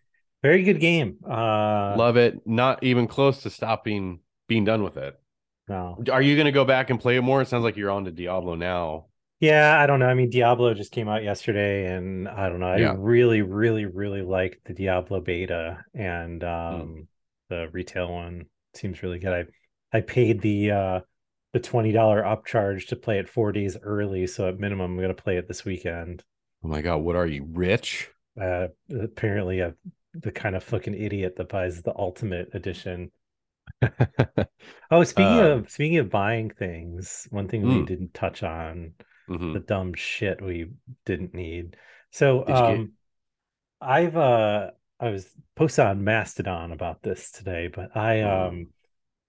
[0.47, 1.17] very good game.
[1.27, 2.45] Uh, love it.
[2.45, 5.19] Not even close to stopping being done with it.
[5.67, 5.97] no.
[6.12, 7.41] Are you going to go back and play it more?
[7.41, 9.07] It sounds like you're on to Diablo now.
[9.39, 10.07] Yeah, I don't know.
[10.07, 12.67] I mean, Diablo just came out yesterday, and I don't know.
[12.69, 12.95] I Yeah.
[12.97, 16.81] really, really, really liked the Diablo beta, and Hmm.
[16.81, 17.07] um,
[17.49, 19.33] the retail one seems really good.
[19.93, 20.99] I I paid the uh
[21.53, 25.13] the twenty dollar upcharge to play it four days early, so at minimum, I'm gonna
[25.13, 26.23] play it this weekend.
[26.63, 28.10] Oh my god, what are you rich?
[28.39, 29.75] Uh, apparently, I'm
[30.21, 33.12] the kind of fucking idiot that buys the ultimate edition.
[34.89, 37.88] Oh, speaking Um, of speaking of buying things, one thing we Mm.
[37.88, 38.93] didn't touch on
[39.30, 39.53] Mhm.
[39.53, 40.71] the dumb shit we
[41.06, 41.75] didn't need.
[42.12, 42.91] So Did you get- um
[43.82, 48.47] I've uh I was posted on Mastodon about this today, but I Mm.
[48.47, 48.67] um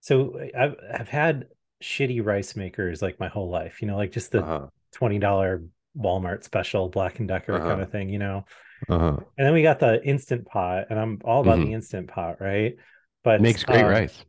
[0.01, 1.49] so I've I've had
[1.83, 4.69] shitty rice makers like my whole life, you know, like just the Uh-huh.
[4.93, 5.63] $20
[5.97, 7.69] Walmart special Black and Decker Uh-huh.
[7.69, 8.45] kind of thing, you know.
[8.89, 9.25] Uh-huh.
[9.37, 11.69] And then we got the instant pot, and I'm all about Mhm.
[11.69, 12.77] the instant pot, right?
[13.23, 14.25] But Makes great um, rice.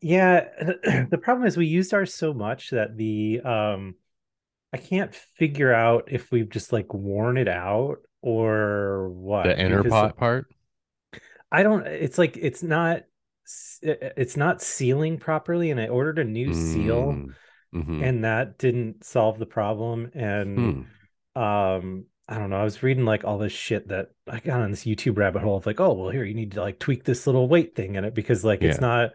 [0.00, 0.48] Yeah,
[1.10, 3.96] the problem is we used ours so much that the um
[4.72, 9.46] I can't figure out if we've just like worn it out or what.
[9.46, 10.46] The inner pot part.
[11.50, 13.02] I don't it's like it's not
[13.82, 17.34] it's not sealing properly and I ordered a new seal Mm,
[17.72, 18.02] mhm.
[18.04, 20.82] and that didn't solve the problem and Hmm.
[21.36, 22.60] um I don't know.
[22.60, 25.56] I was reading like all this shit that I got on this YouTube rabbit hole
[25.56, 28.04] of like, oh well, here you need to like tweak this little weight thing in
[28.04, 29.10] it because like it's not,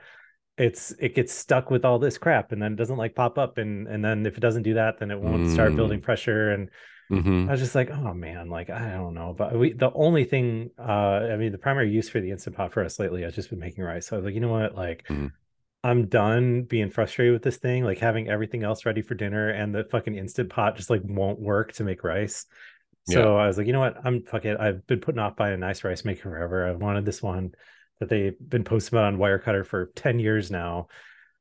[0.57, 3.57] it's it gets stuck with all this crap and then it doesn't like pop up
[3.57, 6.03] and and then if it doesn't do that, then it won't start building Mm.
[6.03, 6.69] pressure and
[7.11, 7.47] Mhm.
[7.47, 9.35] I was just like, oh man, like I don't know.
[9.37, 10.81] But we the only thing, uh,
[11.33, 13.59] I mean, the primary use for the instant pot for us lately has just been
[13.59, 14.07] making rice.
[14.07, 15.03] So I was like, you know what, like.
[15.07, 15.31] Mhm.
[15.85, 19.75] I'm done being frustrated with this thing, like having everything else ready for dinner and
[19.75, 22.45] the fucking instant pot just like won't work to make rice.
[23.05, 23.97] So I was like, you know what?
[24.05, 24.57] I'm fuck it.
[24.59, 26.69] I've been putting off buying a nice rice maker forever.
[26.69, 27.51] I've wanted this one
[27.99, 30.87] that they've been posting about on Wirecutter for 10 years now.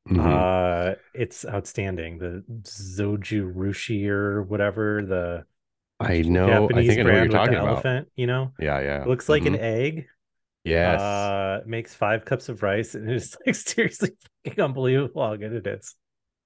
[0.08, 0.18] Mhm.
[0.20, 2.18] Uh it's outstanding.
[2.18, 5.44] The Zojirushi or whatever, the
[6.00, 6.46] I know.
[6.46, 7.68] I Japanese think I know what you're talking about.
[7.68, 8.52] elephant, you know?
[8.58, 9.02] Yeah, yeah.
[9.02, 9.60] It looks like an Mhm.
[9.60, 10.06] egg.
[10.64, 11.00] Yes.
[11.00, 14.10] Uh makes five cups of rice and it's like seriously
[14.44, 15.94] fucking unbelievable how good it is.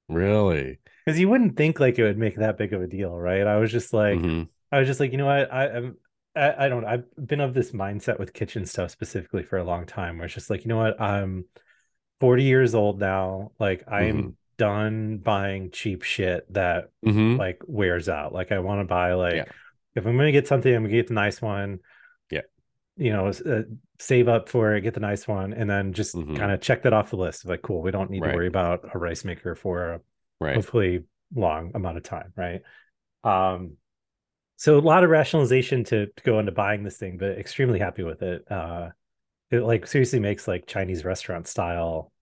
[0.09, 0.79] really.
[1.05, 3.46] Because you wouldn't think like it would make that big of a deal, right?
[3.46, 4.48] I was just like, Mhm.
[4.77, 5.53] I was just like, you know what?
[5.53, 5.97] I, I'm,
[6.35, 6.85] I, I don't.
[6.85, 10.35] I've been of this mindset with kitchen stuff specifically for a long time, where it's
[10.35, 11.01] just like, you know what?
[11.01, 11.47] I'm
[12.21, 13.53] 40 years old now.
[13.59, 14.35] Like, I am Mhm.
[14.59, 17.39] done buying cheap shit that Mhm.
[17.39, 18.35] like wears out.
[18.35, 19.45] Like, I want to buy like, Yeah.
[19.95, 21.79] if I'm gonna get something, I'm gonna get the nice one.
[22.31, 22.43] Yeah.
[22.99, 23.62] You know, uh,
[23.99, 26.37] save up for it, get the nice one, and then just Mhm.
[26.37, 27.47] kind of check that off the list.
[27.47, 28.33] Like, cool, we don't need Right.
[28.33, 30.01] to worry about a rice maker for a
[30.39, 30.55] Right.
[30.55, 32.61] hopefully long amount of time, right?
[33.25, 33.79] Um,
[34.57, 38.03] so a lot of rationalization to, to go into buying this thing, but extremely happy
[38.03, 38.51] with it.
[38.51, 38.90] Uh,
[39.51, 42.12] it like seriously makes like Chinese restaurant style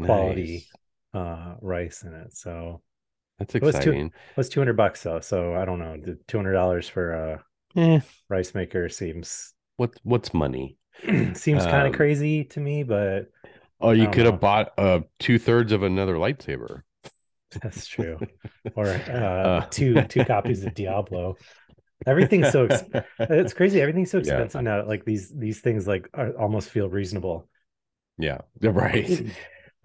[0.00, 0.76] quality Nice.
[1.14, 2.34] uh rice in it.
[2.34, 2.82] So
[3.38, 4.12] That's exciting.
[4.30, 5.20] it was two hundred bucks though.
[5.20, 7.44] So I don't know, the two hundred dollars for a
[7.76, 10.76] Eh, rice maker seems what what's money?
[11.34, 13.30] seems kind Um, of crazy to me, but
[13.80, 14.26] Oh, you could know.
[14.26, 16.82] have bought uh two thirds of another lightsaber.
[17.62, 18.22] that's true.
[18.74, 19.62] or uh, Uh.
[19.70, 21.38] two two copies of Diablo.
[22.06, 22.84] Everything's so ex-
[23.18, 23.80] it's crazy.
[23.80, 24.24] Everything's so Yeah.
[24.24, 24.86] expensive now.
[24.86, 27.48] Like these these things like are, almost feel reasonable.
[28.18, 29.26] Yeah, yeah, right.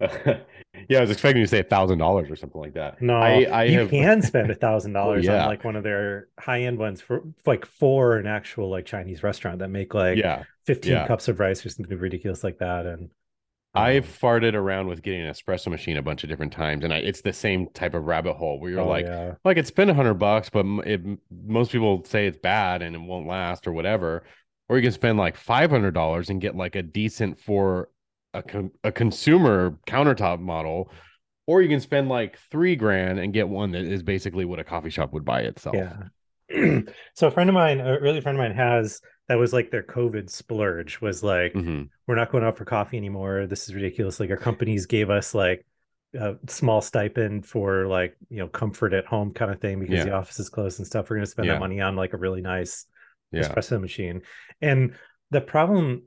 [0.00, 3.00] yeah, I was expecting you to say a thousand dollars or something like that.
[3.00, 5.84] No, I, I you have can spend a thousand oh, dollars on like one of
[5.84, 10.18] their high end ones for like for an actual like Chinese restaurant that make like
[10.18, 10.44] yeah.
[10.66, 11.06] 15 yeah.
[11.06, 12.86] cups of rice or something ridiculous like that.
[12.86, 13.10] And
[13.74, 16.92] I've um, farted around with getting an espresso machine a bunch of different times, and
[16.92, 19.34] I, it's the same type of rabbit hole where you're oh, like, yeah.
[19.44, 21.00] like it's been a hundred bucks, but it,
[21.44, 24.24] most people say it's bad and it won't last or whatever.
[24.68, 27.90] Or you can spend like five hundred dollars and get like a decent for
[28.32, 30.90] a con- a consumer countertop model,
[31.46, 34.64] or you can spend like three grand and get one that is basically what a
[34.64, 35.76] coffee shop would buy itself.
[35.76, 36.80] Yeah.
[37.14, 39.82] so a friend of mine, a really friend of mine has that was like their
[39.82, 41.88] COVID splurge was like, Mhm.
[42.06, 43.46] we're not going out for coffee anymore.
[43.46, 44.20] This is ridiculous.
[44.20, 45.64] Like our companies gave us like
[46.14, 50.04] a small stipend for like, you know, comfort at home kind of thing because Yeah.
[50.04, 51.08] the office is closed and stuff.
[51.08, 51.54] We're going to spend Yeah.
[51.54, 52.86] that money on like a really nice
[53.32, 53.42] Yeah.
[53.42, 54.22] espresso machine.
[54.60, 54.94] And
[55.30, 56.04] the problem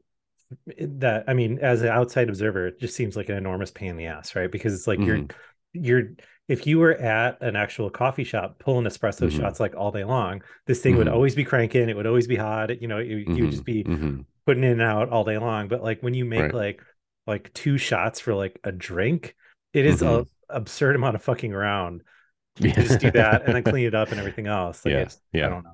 [0.78, 3.98] that I mean, as an outside observer, it just seems like an enormous pain in
[3.98, 4.50] the ass, right?
[4.52, 5.38] Because it's like you're Mm-hmm.
[5.84, 6.10] you're
[6.48, 9.38] if you were at an actual coffee shop pulling espresso Mhm.
[9.38, 11.14] shots like all day long, this thing would Mhm.
[11.14, 13.66] always be cranking, it would always be hot, you know, you, you would just Mhm.
[13.66, 14.26] be Mhm.
[14.46, 15.68] putting in and out all day long.
[15.68, 16.54] But like when you make Right.
[16.54, 16.84] like
[17.26, 19.36] like two shots for like a drink,
[19.74, 22.04] it is a absurd amount of fucking around
[22.56, 24.86] to just do that and then clean it up and everything else.
[24.86, 25.72] Like Yeah, it's, I don't know.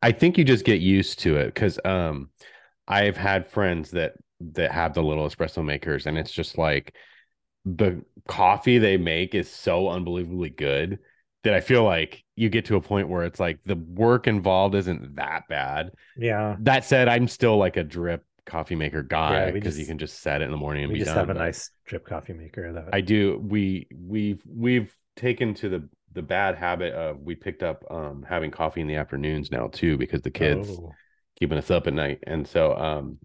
[0.00, 2.30] I think you just get used to it because um,
[2.86, 6.94] I've had friends that that have the little espresso makers, and it's just like
[7.64, 10.98] the coffee they make is so unbelievably good
[11.44, 14.74] that I feel like you get to a point where it's like the work involved
[14.74, 15.90] isn't that bad.
[16.16, 16.56] Yeah.
[16.60, 20.42] That said, I'm still like a drip coffee maker guy because you can just set
[20.42, 21.28] it in the morning and We be just done.
[21.28, 23.38] have a nice drip coffee maker that I do.
[23.42, 28.50] We we've we've taken to the the bad habit of we picked up um having
[28.50, 30.92] coffee in the afternoons now too because the kids Oh.
[31.38, 32.20] keeping us up at night.
[32.26, 33.18] And so um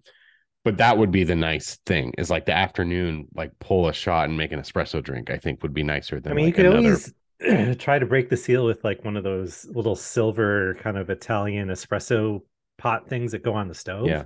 [0.64, 4.28] but that would be the nice thing is like the afternoon, like pull a shot
[4.28, 6.62] and make an espresso drink, I think would be nicer than I mean, like you
[6.62, 7.12] could another always
[7.78, 11.68] try to break the seal with like one of those little silver kind of Italian
[11.68, 12.42] espresso
[12.78, 14.06] pot things that go on the stove.
[14.06, 14.24] Yeah.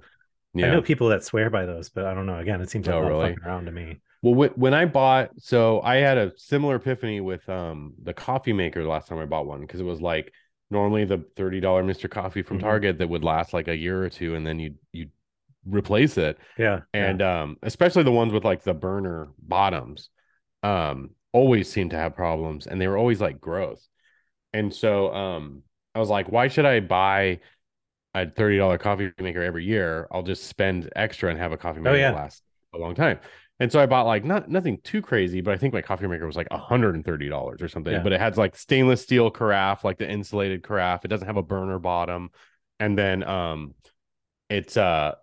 [0.54, 0.66] yeah.
[0.66, 2.38] I know people that swear by those, but I don't know.
[2.38, 3.32] Again, it seems like Oh, a lot of really?
[3.32, 4.00] fucking around to me.
[4.22, 8.52] Well, when, when I bought, so I had a similar epiphany with um the coffee
[8.52, 10.32] maker the last time I bought one because it was like
[10.70, 12.08] normally the $30 Mr.
[12.08, 12.60] Coffee from Mhm.
[12.60, 15.08] Target that would last like a year or two and then you you
[15.66, 16.38] replace it.
[16.58, 16.80] Yeah.
[16.92, 20.10] And um especially the ones with like the burner bottoms
[20.62, 23.88] um always seem to have problems and they were always like gross.
[24.52, 25.62] And so um
[25.94, 27.40] I was like, why should I buy
[28.14, 30.06] a $30 coffee maker every year?
[30.10, 32.10] I'll just spend extra and have a coffee maker Oh, yeah.
[32.12, 32.42] that lasts
[32.74, 33.18] a long time.
[33.60, 36.26] And so I bought like not nothing too crazy, but I think my coffee maker
[36.26, 37.92] was like $130 or something.
[37.92, 38.02] Yeah.
[38.02, 41.04] But it has like stainless steel carafe, like the insulated carafe.
[41.04, 42.30] It doesn't have a burner bottom.
[42.80, 43.74] And then um
[44.50, 45.14] it's uh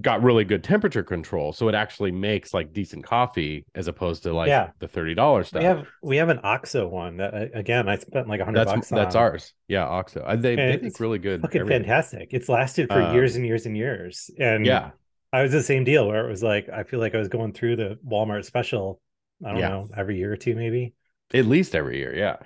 [0.00, 1.52] got really good temperature control.
[1.52, 4.70] So it actually makes like decent coffee as opposed to like Yeah.
[4.78, 5.60] the $30 stuff.
[5.60, 8.58] We have we have an OXO one that uh, again I spent like a hundred
[8.66, 9.22] that's bucks that's on.
[9.22, 9.54] ours.
[9.66, 10.20] Yeah, Oxo.
[10.20, 11.40] Uh, They, they And make really good.
[11.42, 11.82] Fucking everything.
[11.84, 12.28] fantastic.
[12.32, 14.30] It's lasted for Um, years and years and years.
[14.38, 14.90] And Yeah.
[15.32, 17.52] I was the same deal where it was like I feel like I was going
[17.52, 19.00] through the Walmart special,
[19.44, 19.68] I don't Yeah.
[19.68, 20.94] know, every year or two maybe.
[21.34, 22.36] at least every year yeah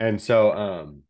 [0.00, 1.02] and so um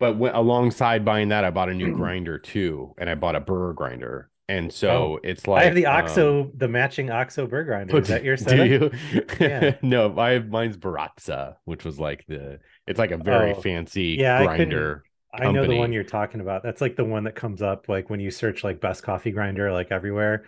[0.00, 3.40] but when, alongside buying that i bought a new grinder too and i bought a
[3.40, 5.20] burr grinder and so Oh.
[5.22, 7.96] it's like I have the um, OXO, the matching OXO burr grinder.
[7.98, 8.90] Is that your do you
[9.38, 9.76] Yeah.
[9.82, 14.16] no i have mine's baratza which was like the it's like a very Oh, fancy
[14.18, 16.64] yeah, I grinder I know the one you're talking about.
[16.64, 19.70] That's like the one that comes up like when you search like best coffee grinder
[19.72, 20.46] like everywhere.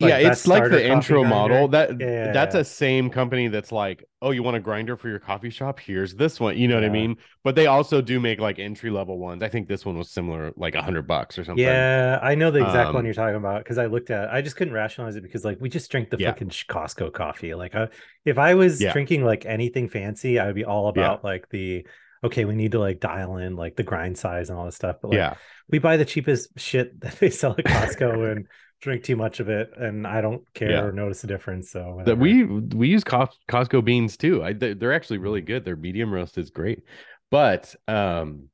[0.00, 1.24] Like, yeah it's like the intro grinder.
[1.24, 2.60] model that Yeah, yeah, that's yeah.
[2.60, 6.14] a same company that's like oh you want a grinder for your coffee shop here's
[6.14, 9.18] this one you know what i mean but they also do make like entry level
[9.18, 12.34] ones i think this one was similar like a hundred bucks or something Yeah, I
[12.34, 14.30] know the exact one Um, you're talking about because I looked at.
[14.32, 16.30] I just couldn't rationalize it because like we just drink the Yeah.
[16.30, 17.54] fucking Costco coffee.
[17.54, 17.88] Like, I,
[18.24, 18.92] if I was Yeah.
[18.92, 21.12] drinking like anything fancy, I would be all Yeah.
[21.12, 21.86] about like the
[22.22, 24.96] okay, we need to like dial in like the grind size and all this stuff.
[25.00, 25.34] But like, yeah
[25.70, 28.46] we buy the cheapest shit that they sell at Costco and
[28.80, 30.82] drink too much of it, and I don't care Yeah.
[30.82, 31.70] or notice the difference.
[31.70, 34.42] So that we we use Cos- Costco beans too.
[34.44, 35.64] I they- they're actually really good.
[35.64, 36.82] Their medium roast is great,
[37.30, 38.48] but um,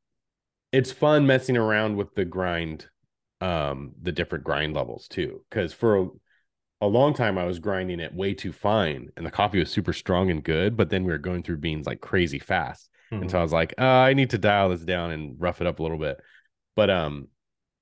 [0.73, 2.89] it's fun messing around with the grind,
[3.41, 5.45] um, the different grind levels too.
[5.51, 6.09] Because for a,
[6.81, 9.93] a long time I was grinding it way too fine, and the coffee was super
[9.93, 10.77] strong and good.
[10.77, 13.31] But then we were going through beans like crazy fast, and Mhm.
[13.31, 15.79] so I was like, uh, I need to dial this down and rough it up
[15.79, 16.17] a little bit.
[16.77, 17.29] But um,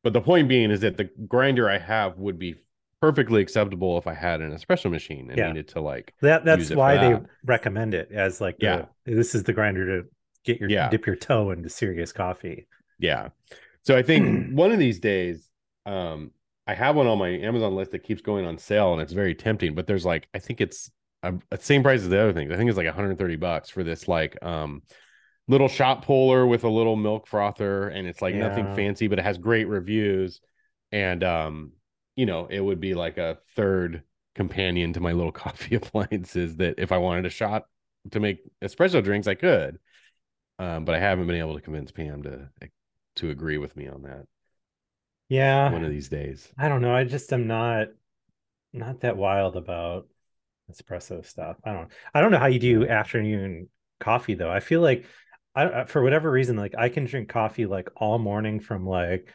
[0.03, 2.57] but the point being is that the grinder I have would be
[3.01, 5.49] perfectly acceptable if I had an espresso machine and Yeah.
[5.49, 7.27] needed to like that that's why they that.
[7.45, 8.85] recommend it as like the, Yeah.
[9.05, 10.09] this is the grinder to
[10.45, 10.89] get your Yeah.
[10.89, 12.69] dip your toe into serious coffee.
[12.99, 13.31] Yeah.
[13.83, 15.49] So I think one of these days,
[15.85, 16.31] um,
[16.69, 19.35] I have one on my Amazon list that keeps going on sale and it's very
[19.35, 20.93] tempting, but there's like, I think it's
[21.25, 22.53] the same price as the other things.
[22.53, 24.83] I think it's like 130 bucks for this like um
[25.49, 29.25] little shot puller with a little milk frother and it's like nothing fancy, but it
[29.25, 30.41] has great reviews.
[30.93, 31.73] And um,
[32.17, 34.03] you know, it would be like a third
[34.35, 37.65] companion to my little coffee appliances that if I wanted a shot
[38.13, 39.79] to make espresso drinks, I could.
[40.59, 42.51] Um, but I haven't been able to convince Pam to
[43.17, 44.27] to agree with me on that
[45.29, 46.53] Yeah, one of these days.
[46.59, 46.95] I don't know.
[46.95, 47.89] I just am not
[48.73, 50.09] not that wild about
[50.73, 51.59] espresso stuff.
[51.65, 53.71] I don't I don't know how you do afternoon
[54.01, 54.51] coffee though.
[54.53, 55.07] I feel like
[55.55, 59.29] I for whatever reason like I can drink coffee like all morning from like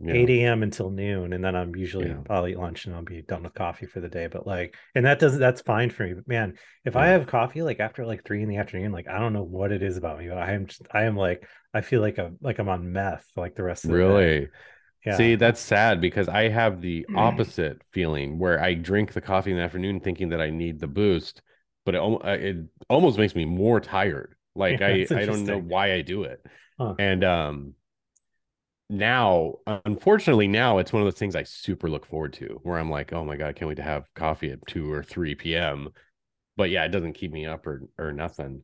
[0.00, 0.14] Yeah.
[0.14, 0.62] 8 a.m.
[0.62, 2.22] until noon and then I'm usually Yeah.
[2.28, 4.26] I'll eat lunch and I'll be done with coffee for the day.
[4.26, 6.14] But like and that doesn't that's fine for me.
[6.14, 6.54] But man,
[6.84, 9.44] if I have coffee like after like three in the afternoon, like I don't know
[9.44, 12.18] what it is about me, but I am just I am like I feel like
[12.18, 14.04] I'm like I'm on meth like the rest of the day.
[14.04, 14.48] Really?
[15.04, 15.16] Yeah.
[15.16, 19.58] See, that's sad because I have the opposite feeling where I drink the coffee in
[19.58, 21.42] the afternoon thinking that I need the boost,
[21.84, 22.56] but it, uh, it
[22.88, 24.34] almost makes me more tired.
[24.54, 26.44] Like Yeah, I, I don't know why I do it.
[26.78, 26.94] Huh.
[26.98, 27.74] And um
[28.90, 29.54] now,
[29.86, 33.12] unfortunately, now it's one of those things I super look forward to where I'm like,
[33.12, 35.88] oh my God, I can't wait to have coffee at 2 or 3 p.m.
[36.56, 38.62] But yeah, it doesn't keep me up or or nothing.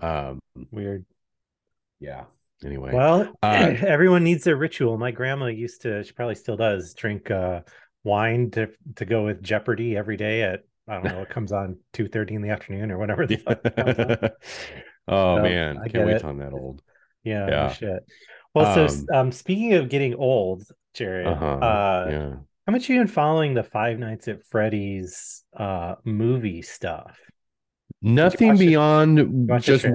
[0.00, 1.04] Um, Weird.
[2.00, 2.24] yeah.
[2.64, 2.92] Anyway.
[2.92, 4.96] Well, Uh, everyone needs their ritual.
[4.96, 7.60] My grandma used to, she probably still does, drink uh,
[8.04, 11.78] wine to to go with Jeopardy every day at I don't know, it comes on
[11.92, 14.30] two thirty in the afternoon or whatever the fuck it comes on.
[15.08, 16.18] oh So, man, I can't wait it.
[16.18, 16.82] till I'm that old.
[17.24, 17.68] Yeah, no Yeah.
[17.68, 18.04] shit.
[18.54, 21.58] Well, so Um, um, speaking of getting old, Jared, Uh-huh.
[21.60, 22.36] uh, yeah.
[22.66, 27.18] how much you been following the Five Nights at Freddy's uh movie stuff?
[28.02, 29.86] Nothing beyond the just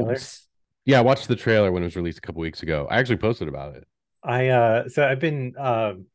[0.85, 2.87] yeah, I watched the trailer when it was released a couple weeks ago.
[2.89, 3.85] I actually posted about it.
[4.23, 6.05] I uh so I've been um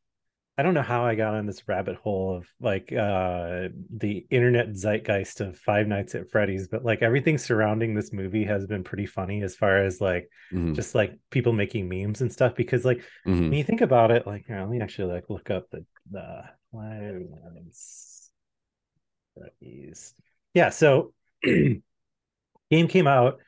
[0.59, 4.69] I don't know how I got on this rabbit hole of like uh the internet
[4.77, 9.07] zeitgeist of Five Nights at Freddy's, but like everything surrounding this movie has been pretty
[9.07, 13.03] funny as far as like Mhm, just like people making memes and stuff because like
[13.27, 13.49] mhm.
[13.49, 16.45] when you think about it, like here, let me actually like look up the the
[16.73, 17.23] Five
[17.55, 18.31] Nights
[19.35, 20.15] Freddy's.
[20.55, 21.13] Yeah, so
[21.45, 21.83] game
[22.71, 23.41] came out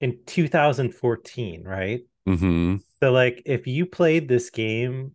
[0.00, 2.00] in 2014, right?
[2.28, 2.76] Mm-hmm.
[3.00, 5.14] So like if you played this game,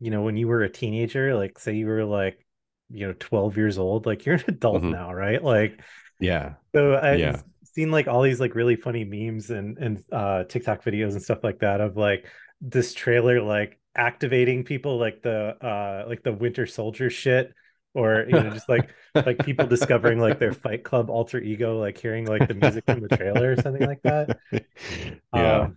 [0.00, 2.44] you know, when you were a teenager, like say you were like,
[2.90, 4.90] you know, 12 years old, like you're an adult Mhm.
[4.90, 5.42] now, right?
[5.42, 5.80] Like
[6.18, 6.54] Yeah.
[6.74, 7.42] so I've Yeah.
[7.64, 11.42] seen like all these like really funny memes and and uh TikTok videos and stuff
[11.44, 12.26] like that of like
[12.60, 17.52] this trailer like activating people like the uh like the Winter Soldier shit
[17.94, 18.90] or you know just like
[19.24, 23.00] like people discovering like their Fight Club alter ego like hearing like the music from
[23.00, 24.32] the trailer or something like that.
[25.32, 25.70] Yeah.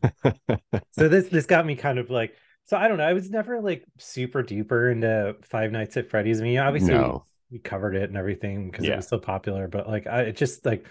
[0.92, 2.36] So this this got me kind of like
[2.70, 6.40] so I don't know I was never like super duper into Five Nights at Freddy's.
[6.40, 7.26] I mean obviously no.
[7.52, 10.66] we covered it and everything because it was so popular but like i it just
[10.66, 10.86] like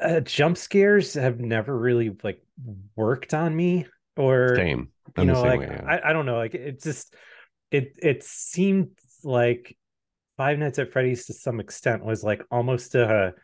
[0.00, 2.42] uh, jump scares have never really like
[2.96, 3.86] worked on me
[4.16, 4.88] or Same.
[5.08, 5.68] you I'm the know like way.
[5.70, 5.84] yeah.
[5.86, 7.14] I, I don't know like it just
[7.70, 8.92] it it seemed
[9.22, 9.76] like
[10.38, 13.34] five nights at freddy's to some extent was like almost a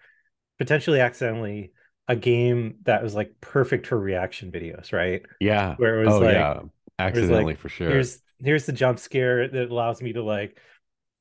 [0.59, 1.73] potentially accidentally
[2.09, 5.77] a game that was like perfect for reaction videos right yeah.
[5.77, 6.61] where it was Oh like yeah.
[7.01, 7.91] Accidentally for sure.
[7.91, 10.59] here's here's the jump scare that allows me to like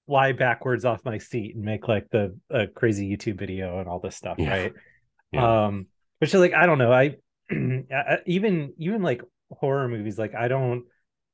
[0.08, 4.00] fly backwards off my seat and make like the a crazy YouTube video and all
[4.00, 4.50] this stuff, Yeah.
[4.50, 4.74] right?
[5.32, 5.66] Yeah.
[5.68, 5.86] Um,
[6.20, 7.18] which is like I don't know, I
[7.52, 9.22] I- even even like
[9.52, 10.86] horror movies, like I don't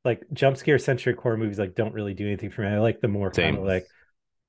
[0.04, 2.68] like jump scare centric horror movies, like don't really do anything for me.
[2.68, 3.86] I like the more kind of like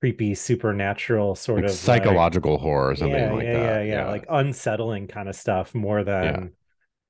[0.01, 3.87] creepy supernatural sort Like of like- psychological horror or something yeah, like yeah, that.
[3.87, 6.53] yeah, yeah, like unsettling kind of stuff more than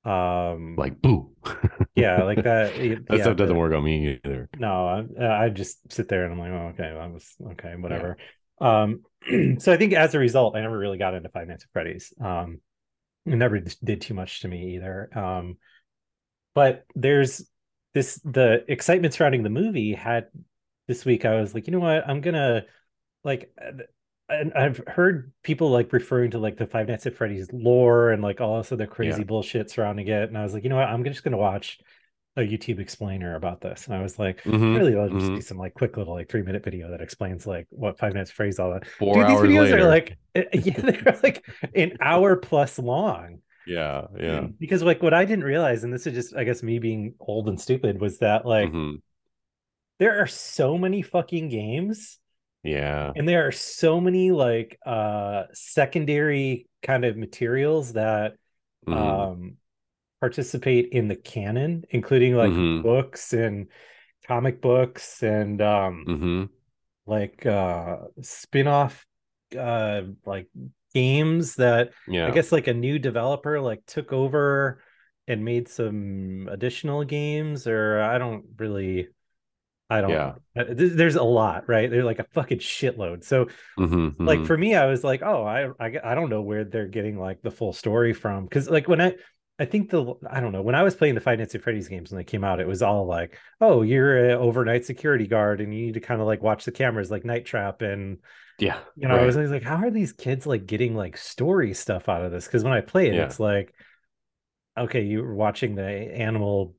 [0.07, 1.33] um like boo.
[1.97, 2.75] yeah, like that.
[2.77, 4.49] that yeah, stuff doesn't work on me either.
[4.57, 8.17] no I, I just sit there and i'm like oh, okay I was okay whatever
[8.61, 9.01] um
[9.59, 12.13] so i think as a result i never really got into five nights at freddy's
[12.21, 12.61] um
[13.27, 15.57] it never did too much to me either um
[16.55, 17.45] but there's
[17.93, 20.27] this the excitement surrounding the movie had
[20.87, 22.65] this week i was like you know what i'm gonna
[23.25, 23.83] like uh,
[24.29, 28.23] and I've heard people like referring to like the Five Nights at Freddy's lore and
[28.23, 29.25] like all this other crazy Yeah.
[29.25, 30.29] bullshit surrounding it.
[30.29, 30.89] And I was like, you know what?
[30.89, 31.79] I'm just gonna watch
[32.37, 33.87] a YouTube explainer about this.
[33.87, 35.37] And I was like, Mhm, really, I'll just mhm.
[35.37, 38.31] do some like quick little like three minute video that explains like what Five Nights
[38.31, 38.87] at Freddy's all that.
[38.87, 39.79] Four Dude, these videos later.
[39.79, 43.39] are like, yeah, they're like an hour plus long.
[43.67, 44.49] yeah, yeah.
[44.59, 47.49] Because like what I didn't realize, and this is just I guess me being old
[47.49, 49.01] and stupid, was that like Mhm.
[49.99, 52.19] there are so many fucking games
[52.67, 53.13] Yeah.
[53.15, 58.37] and there are so many like uh secondary kind of materials that
[58.87, 58.97] Mhm.
[58.99, 59.57] um
[60.21, 62.83] participate in the canon including like Mhm.
[62.83, 63.69] books and
[64.27, 66.49] comic books and um Mhm.
[67.07, 69.07] like uh spin-off
[69.59, 70.49] uh like
[70.95, 72.29] games that Yeah.
[72.29, 74.83] I guess like a new developer like took over
[75.29, 79.09] and made some additional games or I don't really
[79.89, 80.35] I don't Yeah.
[80.57, 81.91] uh, there's a lot, right?
[81.91, 83.25] They're like a fucking shitload.
[83.25, 84.47] So Mhm, like mhm.
[84.47, 87.43] for me I was like, "Oh, I I I don't know where they're getting like
[87.43, 89.15] the full story from." Cuz like when I
[89.59, 91.89] I think the I don't know, when I was playing the Five Nights at Freddy's
[91.89, 95.61] games when they came out, it was all like, "Oh, you're an overnight security guard
[95.61, 98.19] and you need to kind of like watch the cameras like Night Trap and
[98.59, 98.79] yeah.
[98.97, 102.09] you know, I was always like, how are these kids like getting like story stuff
[102.09, 102.47] out of this?
[102.47, 103.25] Because when I play it, Yeah.
[103.25, 103.75] it's like,
[104.77, 106.75] okay, you're watching the animal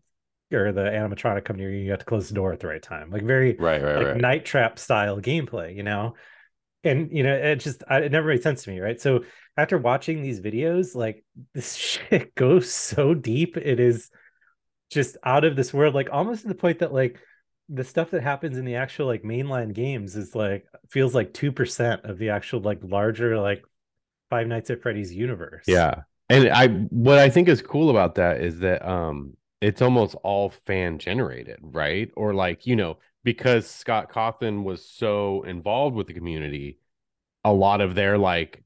[0.51, 2.81] or the animatronic come near you, you have to close the door at the right
[2.81, 3.09] time.
[3.09, 4.17] Like very right, right, like right.
[4.17, 6.15] night trap style gameplay, you know?
[6.83, 8.99] And you know, it just I, it never made sense to me, right?
[8.99, 9.23] So
[9.57, 11.23] after watching these videos, like
[11.53, 14.09] this shit goes so deep, it is
[14.89, 17.19] just out of this world, like almost to the point that like
[17.69, 21.51] the stuff that happens in the actual like mainline games is like feels like two
[21.51, 23.63] percent of the actual like larger like
[24.29, 25.63] Five Nights at Freddy's universe.
[25.67, 26.01] Yeah.
[26.29, 30.49] And I what I think is cool about that is that um it's almost all
[30.49, 32.11] fan generated, right?
[32.15, 36.79] Or like, you know, because Scott Cawthon was so involved with the community,
[37.45, 38.63] a lot of their like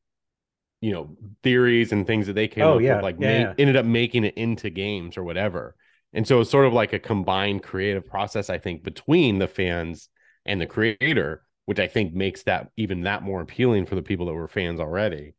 [0.82, 2.90] you know, theories and things that they came Oh, up yeah.
[2.90, 3.56] with like Yeah, yeah.
[3.58, 5.76] ended up making it into games or whatever.
[6.14, 10.10] And so it's sort of like a combined creative process, I think, between the fans
[10.46, 14.26] and the creator, which I think makes that even that more appealing for the people
[14.26, 15.36] that were fans already.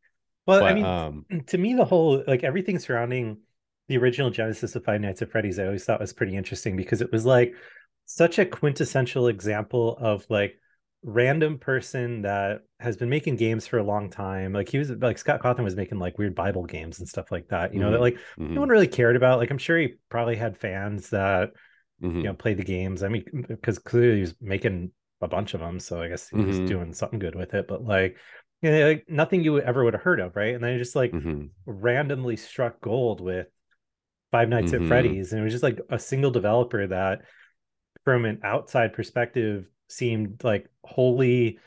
[0.47, 3.43] Well, I mean, um to me, the whole like everything surrounding
[3.89, 7.01] the original Genesis of Five Nights at Freddy's, I always thought was pretty interesting because
[7.01, 7.55] it was like
[8.07, 10.59] such a quintessential example of like
[11.05, 14.53] random person that has been making games for a long time.
[14.53, 17.49] Like he was like Scott Cawthon was making like weird Bible games and stuff like
[17.49, 17.75] that.
[17.75, 18.01] You know that Mhm.
[18.01, 19.39] like mhm, no one really cared about.
[19.39, 21.51] Like I'm sure he probably had fans that
[22.03, 22.17] mhm.
[22.17, 23.03] you know played the games.
[23.03, 26.45] I mean, because clearly he was making a bunch of them, so I guess he
[26.45, 26.67] was Mhm.
[26.67, 27.67] doing something good with it.
[27.69, 28.17] But like,
[28.61, 30.55] you know, like nothing you ever would have heard of, right?
[30.55, 31.51] And then he just like Mhm.
[31.67, 33.49] randomly struck gold with
[34.33, 34.83] Five Nights Mhm.
[34.83, 37.23] at Freddy's, and it was just like a single developer that,
[38.05, 41.59] from an outside perspective, seemed like wholly,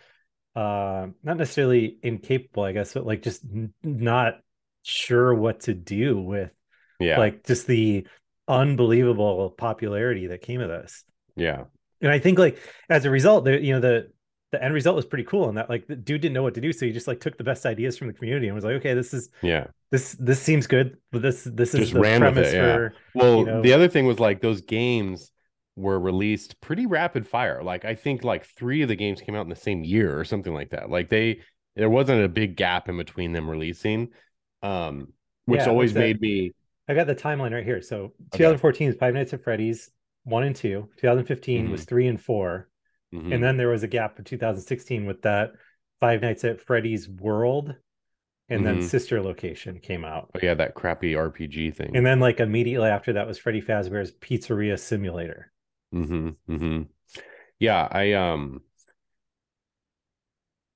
[0.56, 4.40] uh, not necessarily incapable, I guess, but like just n- not
[4.82, 6.52] sure what to do with
[7.00, 7.20] Yeah.
[7.20, 8.08] like just the
[8.48, 11.04] unbelievable popularity that came of this.
[11.36, 11.66] Yeah.
[12.02, 12.58] And I think like
[12.90, 14.12] as a result, the you know the
[14.56, 16.62] the end result was pretty cool and that like the dude didn't know what to
[16.62, 18.76] do, so he just like took the best ideas from the community and was like,
[18.76, 19.68] okay, this is Yeah.
[19.92, 22.76] this this seems good, but this this is Just the ran premise it, yeah.
[22.76, 25.32] for Well, you know- the other thing was like those games
[25.76, 27.62] were released pretty rapid fire.
[27.62, 30.24] Like I think like three of the games came out in the same year or
[30.24, 30.90] something like that.
[30.90, 31.42] Like they
[31.76, 34.10] there wasn't a big gap in between them releasing.
[34.64, 35.14] Um
[35.46, 36.54] which Yeah, always made me
[36.88, 37.82] I got the timeline right here.
[37.82, 39.92] So 2014 is Five Nights at Freddy's
[40.24, 40.90] one and two.
[40.98, 42.70] 2015 was three and four.
[43.16, 45.52] Mhm, And then there was a gap in 2016 with that
[46.00, 47.76] Five Nights at Freddy's World.
[48.48, 48.84] And then Mhm.
[48.84, 50.30] Sister Location came out.
[50.36, 51.96] oh, yeah, that crappy RPG thing.
[51.96, 55.52] And then like immediately after that was Freddy Fazbear's Pizzeria Simulator.
[55.94, 56.30] Mm-hmm.
[56.50, 56.82] Mm-hmm.
[57.60, 58.62] Yeah, I um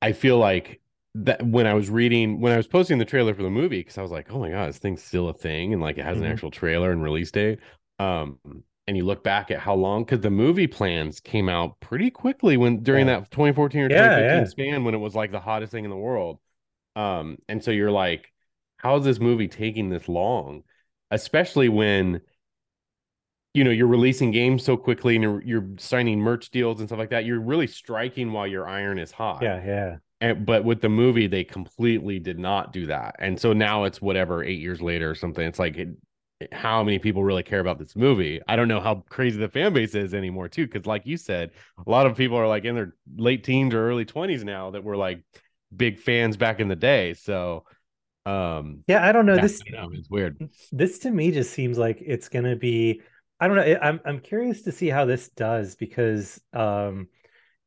[0.01, 0.81] I feel like
[1.15, 3.97] that when I was reading when I was posting the trailer for the movie, because
[3.97, 6.17] I was like, oh my god, this thing's still a thing, and like it has
[6.17, 6.21] Mhm.
[6.21, 7.59] an actual trailer and release date.
[7.99, 8.39] Um,
[8.89, 12.57] and you look back at how long because the movie plans came out pretty quickly
[12.57, 13.21] when during Yeah.
[13.21, 14.47] that 2014 or Yeah, 2015 yeah.
[14.47, 16.39] span when it was like the hottest thing in the world.
[16.95, 18.33] Um, and so you're like,
[18.77, 20.63] how is this movie taking this long?
[21.11, 22.21] Especially when
[23.53, 26.99] you know you're releasing games so quickly and you're, you're signing merch deals and stuff
[26.99, 29.97] like that you're really striking while your iron is hot Yeah, yeah.
[30.21, 34.01] and, but with the movie they completely did not do that and so now it's
[34.01, 35.89] whatever eight years later or something it's like it,
[36.53, 39.73] how many people really care about this movie i don't know how crazy the fan
[39.73, 41.51] base is anymore too because like you said
[41.85, 44.83] a lot of people are like in their late teens or early 20s now that
[44.83, 45.21] were like
[45.75, 47.65] big fans back in the day so
[48.25, 49.37] um Yeah, I don't know.
[49.37, 50.39] yeah, This I know, it's weird
[50.71, 53.01] this to me just seems like it's gonna be
[53.39, 53.79] I don't know.
[53.81, 57.07] I'm I'm curious to see how this does because um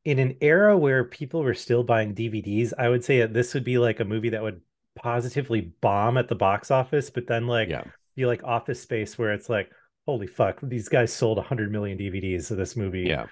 [0.05, 3.64] in an era where people were still buying DVDs, I would say that this would
[3.64, 4.62] be like a movie that would
[4.97, 7.85] positively bomb at the box office, but then like yeah
[8.15, 9.71] be like office space where it's like,
[10.07, 13.05] holy fuck, these guys sold 100 million DVDs of this movie.
[13.09, 13.27] yeah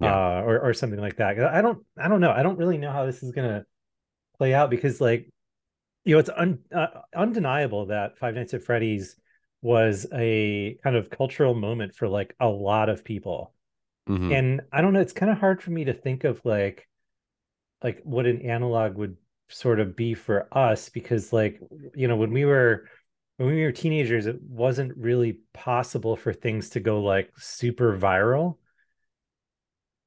[0.00, 0.14] yeah.
[0.14, 1.40] uh, or or something like that.
[1.40, 2.30] I don't I don't know.
[2.30, 3.64] I don't really know how this is gonna
[4.38, 5.30] play out because like
[6.04, 9.16] you know it's un, uh, undeniable that Five Nights at Freddy's
[9.62, 13.54] was a kind of cultural moment for like a lot of people.
[14.08, 14.32] Mhm.
[14.38, 16.86] And I don't know, it's kind of hard for me to think of like
[17.82, 19.16] like what an analog would
[19.48, 21.60] sort of be for us because like
[21.94, 22.88] you know when we were
[23.36, 28.56] when we were teenagers it wasn't really possible for things to go like super viral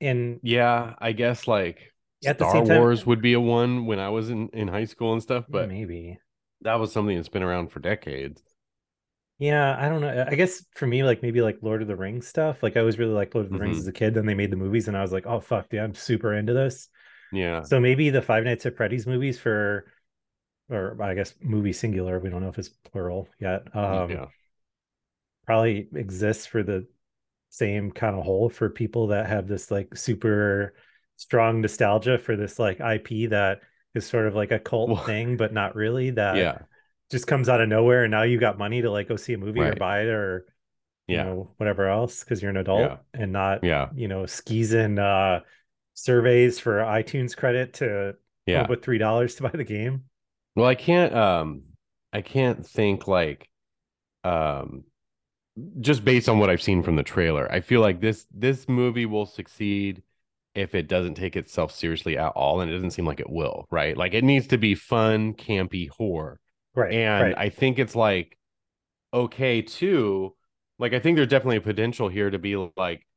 [0.02, 1.94] and Yeah, I guess like
[2.26, 4.86] At the Star time- Wars would be a one when I was in, in high
[4.86, 6.20] school and stuff, but maybe
[6.62, 8.42] that was something that's been around for decades.
[9.40, 10.26] Yeah, I don't know.
[10.28, 12.62] I guess for me, like maybe like Lord of the Rings stuff.
[12.62, 13.82] Like I always really liked Lord of the Rings Mhm.
[13.82, 14.14] as a kid.
[14.14, 16.54] Then they made the movies, and I was like, oh fuck, dude, I'm super into
[16.54, 16.90] this.
[17.32, 17.62] Yeah.
[17.62, 19.86] So maybe the Five Nights at Freddy's movies for,
[20.70, 22.20] or I guess movie singular.
[22.20, 23.64] We don't know if it's plural yet.
[23.76, 24.26] Um, yeah.
[25.46, 26.86] probably exists for the
[27.50, 30.74] same kind of hole for people that have this like super
[31.16, 33.62] strong nostalgia for this like IP that
[33.96, 36.12] is sort of like a cult Well- thing, but not really.
[36.12, 36.60] That Yeah.
[37.12, 39.38] just comes out of nowhere, and now you got money to like go see a
[39.38, 40.46] movie or buy it or
[41.08, 41.24] you Yeah.
[41.24, 42.98] know whatever else because you're an adult Yeah.
[43.16, 43.90] and not Yeah.
[43.96, 45.42] you know skis and uh
[45.96, 48.16] surveys for iTunes credit to
[48.46, 48.68] Yeah.
[48.70, 50.04] with three dollars to buy the game.
[50.60, 51.64] Well, I can't um
[52.12, 53.50] I can't think like
[54.26, 54.84] um
[55.80, 57.50] just based on what I've seen from the trailer.
[57.50, 60.04] I feel like this this movie will succeed
[60.56, 63.68] if it doesn't take itself seriously at all and it doesn't seem like it will,
[63.72, 63.96] right?
[63.96, 66.42] Like it needs to be fun, campy horror.
[66.76, 66.94] Right.
[66.94, 67.38] and right.
[67.38, 68.38] I think it's like
[69.14, 70.36] okay too.
[70.78, 73.08] Like I think there's definitely a potential here to be like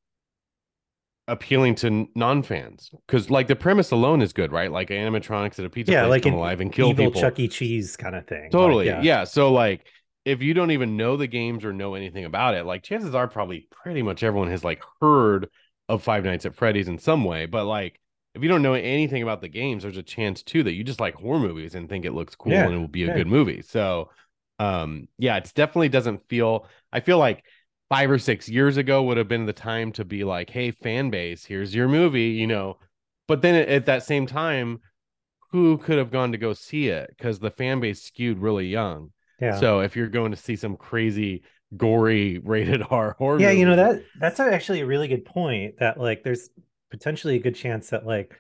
[1.29, 4.71] appealing to non fans because like the premise alone is good, right?
[4.71, 7.21] Like animatronics at a pizza yeah, place like come an alive and kill evil people.
[7.21, 7.49] Chuck E.
[7.49, 8.53] Cheese kind of thing.
[8.53, 9.01] Like, Totally, yeah.
[9.03, 9.25] yeah.
[9.25, 9.87] So like
[10.25, 13.29] if you don't even know the games or know anything about it, like chances are
[13.29, 15.49] probably pretty much everyone has like heard
[15.89, 17.47] of Five Nights at Freddy's in some way.
[17.47, 18.01] But like
[18.35, 21.01] if you don't know anything about the games, there's a chance too that you just
[21.01, 23.15] like horror movies and think it looks cool Yeah, and it will be a yeah.
[23.15, 23.63] good movie.
[23.63, 24.11] So
[24.59, 27.45] um yeah, it's definitely doesn't feel I feel like
[27.93, 31.11] five or six years ago would have been the time to be like, hey, fan
[31.11, 32.79] base, here's your movie, you know.
[33.29, 34.81] But then at, at that same time,
[35.51, 37.11] who could have gone to go see it?
[37.11, 39.11] Because the fan base skewed really young.
[39.43, 39.61] Yeah.
[39.61, 41.43] So if you're going to see some crazy,
[41.77, 45.75] gory, rated R horror, yeah, you know that that's actually a really good point.
[45.79, 46.49] That like there's
[46.91, 48.33] potentially a good chance that like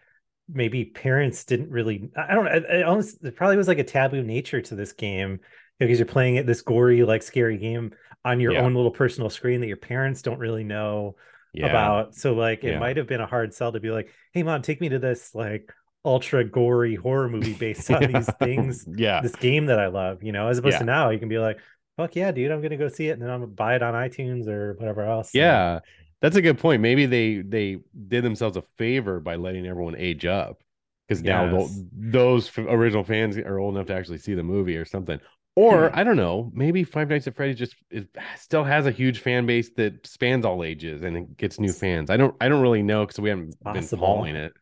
[0.48, 2.08] maybe parents didn't really.
[2.16, 2.52] I don't know.
[2.52, 5.40] It, it probably was like a taboo nature to this game
[5.78, 7.92] because you're playing it this gory like scary game
[8.24, 8.62] on your Yeah.
[8.62, 11.16] own little personal screen that your parents don't really know
[11.52, 12.14] yeah, about.
[12.14, 12.78] So like it Yeah.
[12.78, 15.34] might have been a hard sell to be like, hey mom, take me to this
[15.34, 15.72] like
[16.04, 20.32] ultra gory horror movie based on these things Yeah, this game that I love, you
[20.32, 21.58] know, as opposed to now you can be like,
[21.96, 23.94] fuck yeah, dude, I'm gonna go see it, and then I'm gonna buy it on
[23.94, 25.34] iTunes or whatever else.
[25.34, 25.78] and- Yeah,
[26.20, 26.80] that's a good point.
[26.82, 30.62] Maybe they they did themselves a favor by letting everyone age up
[31.06, 31.82] because now Yes.
[31.92, 35.20] those original fans are old enough to actually see the movie or something.
[35.54, 35.96] Or Hmm.
[35.96, 39.44] I don't know, maybe Five Nights at Freddy's just it still has a huge fan
[39.44, 42.08] base that spans all ages and it gets new fans.
[42.08, 44.54] I don't I don't really know because we haven't been following it,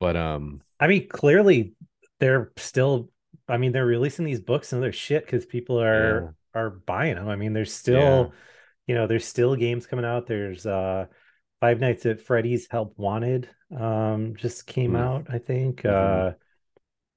[0.00, 1.74] but um I mean, clearly
[2.20, 3.10] they're still.
[3.48, 7.28] I mean, they're releasing these books and other shit because people are are buying them.
[7.28, 8.32] I mean, there's still,
[8.86, 10.26] you know, there's still games coming out.
[10.26, 11.06] There's uh
[11.60, 14.96] Five Nights at Freddy's Help Wanted um just came Mm.
[14.96, 15.84] out, I think.
[15.84, 15.90] Mhm.
[15.90, 16.32] Uh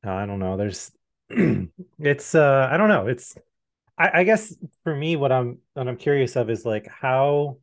[0.03, 0.57] I don't know.
[0.57, 0.91] There's
[1.99, 3.07] it's uh I don't know.
[3.07, 3.35] It's
[3.97, 7.59] I, I guess for me what I'm what I'm curious of is like how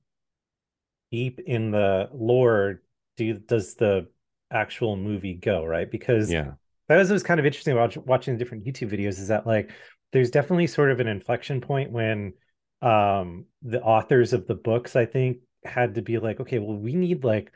[1.11, 2.83] deep in the lore
[3.17, 4.09] do does the
[4.51, 5.91] actual movie go, right?
[5.91, 6.55] Because yeah
[6.89, 9.71] that was, was kind of interesting watch, watching different YouTube videos is that like
[10.13, 12.35] there's definitely sort of an inflection point when
[12.83, 16.95] um the authors of the books I think had to be like okay well we
[16.95, 17.51] need like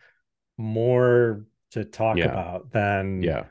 [0.58, 2.26] more to talk Yeah.
[2.26, 3.46] about than yeah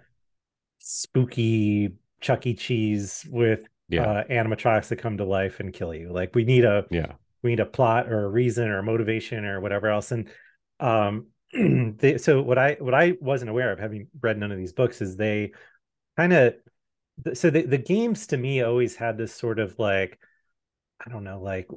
[0.79, 2.53] spooky Chuck E.
[2.53, 4.03] Cheese with yeah.
[4.03, 6.11] uh animatronics that come to life and kill you.
[6.11, 7.13] Like we need a yeah.
[7.43, 10.11] we need a plot or a reason or a motivation or whatever else.
[10.11, 10.29] And
[10.79, 14.73] um they, so what i what i wasn't aware of having read none of these
[14.73, 15.51] books is they
[16.17, 16.55] kind of
[17.33, 20.19] so the, the games to me always had this sort of like
[21.05, 21.67] i don't know like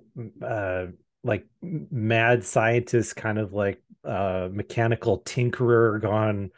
[0.43, 0.87] uh
[1.23, 6.51] like mad scientist kind of like uh mechanical tinkerer gone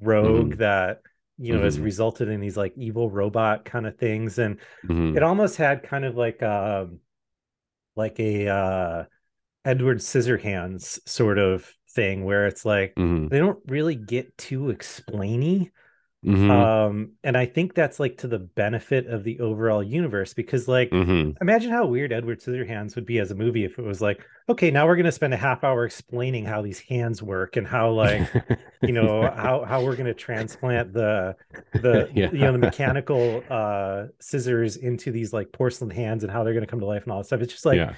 [0.00, 1.02] rogue that
[1.38, 1.80] you know has Mhm.
[1.80, 6.04] resulted in these like evil robot kind of things and mhm, it almost had kind
[6.04, 7.00] of like um
[7.96, 9.04] like a uh
[9.64, 15.70] Edward Scissorhands sort of thing where it's like mhm, they don't really get too explainy
[16.24, 20.66] mhm, um and I think that's like to the benefit of the overall universe because
[20.66, 21.36] like mhm.
[21.40, 24.70] imagine how weird Edward Scissorhands would be as a movie if it was like okay
[24.70, 27.90] now we're going to spend a half hour explaining how these hands work and how
[27.90, 28.28] like
[28.82, 31.36] you know how how we're going to transplant the
[31.74, 32.30] the Yeah.
[32.32, 36.66] you know the mechanical uh scissors into these like porcelain hands and how they're going
[36.66, 37.94] to come to life and all that stuff it's just like yeah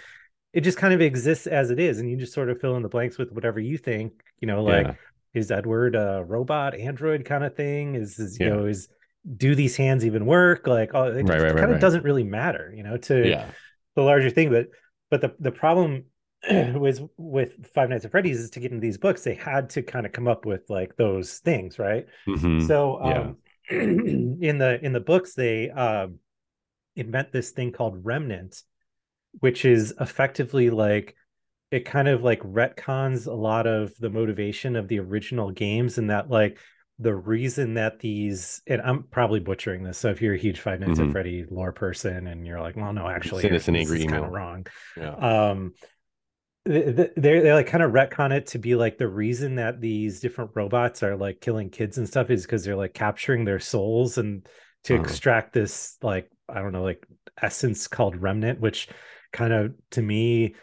[0.52, 2.82] it just kind of exists as it is and you just sort of fill in
[2.82, 4.94] the blanks with whatever you think you know like yeah
[5.36, 8.50] is edward a robot android kind of thing is, is you Yeah.
[8.50, 8.88] know is
[9.36, 11.80] do these hands even work like oh it Right, right, right, kind of right.
[11.80, 13.50] doesn't really matter you know to yeah
[13.94, 14.68] the larger thing but
[15.10, 16.04] but the the problem
[16.50, 19.82] was with five nights at freddy's is to get into these books they had to
[19.82, 23.30] kind of come up with like those things right mhm, so yeah.
[23.30, 23.36] um
[23.70, 26.18] in the in the books they um
[26.96, 28.62] invent this thing called remnant
[29.40, 31.14] which is effectively like
[31.70, 36.10] it kind of like retcons a lot of the motivation of the original games and
[36.10, 36.58] that like
[36.98, 40.80] the reason that these and I'm probably butchering this so if you're a huge Five
[40.80, 41.06] Nights Mhm.
[41.08, 44.24] at Freddy lore person and you're like well no actually Send us an angry email.
[44.24, 45.14] of wrong yeah
[45.50, 45.74] um
[46.66, 49.80] th- th- they they like kind of retcon it to be like the reason that
[49.80, 53.60] these different robots are like killing kids and stuff is because they're like capturing their
[53.60, 54.46] souls and
[54.84, 55.02] to Uh-huh.
[55.02, 57.04] extract this like I don't know like
[57.40, 58.88] essence called remnant which
[59.32, 60.54] kind of to me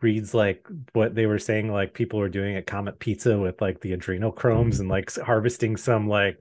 [0.00, 3.80] reads like what they were saying like people were doing at Comet Pizza with like
[3.80, 6.38] the adrenochromes and like harvesting some like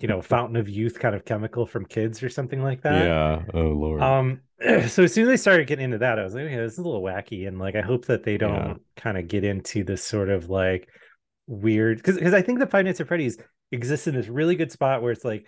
[0.00, 3.42] you know fountain of youth kind of chemical from kids or something like that yeah
[3.52, 4.40] oh lord um,
[4.88, 6.78] so as soon as they started getting into that, I was like, okay, this is
[6.78, 8.74] a little wacky, and like I hope that they don't Yeah.
[8.96, 10.88] kind of get into this sort of like
[11.46, 13.38] weird because because I think the Five Nights at Freddy's
[13.72, 15.46] exists in this really good spot where it's like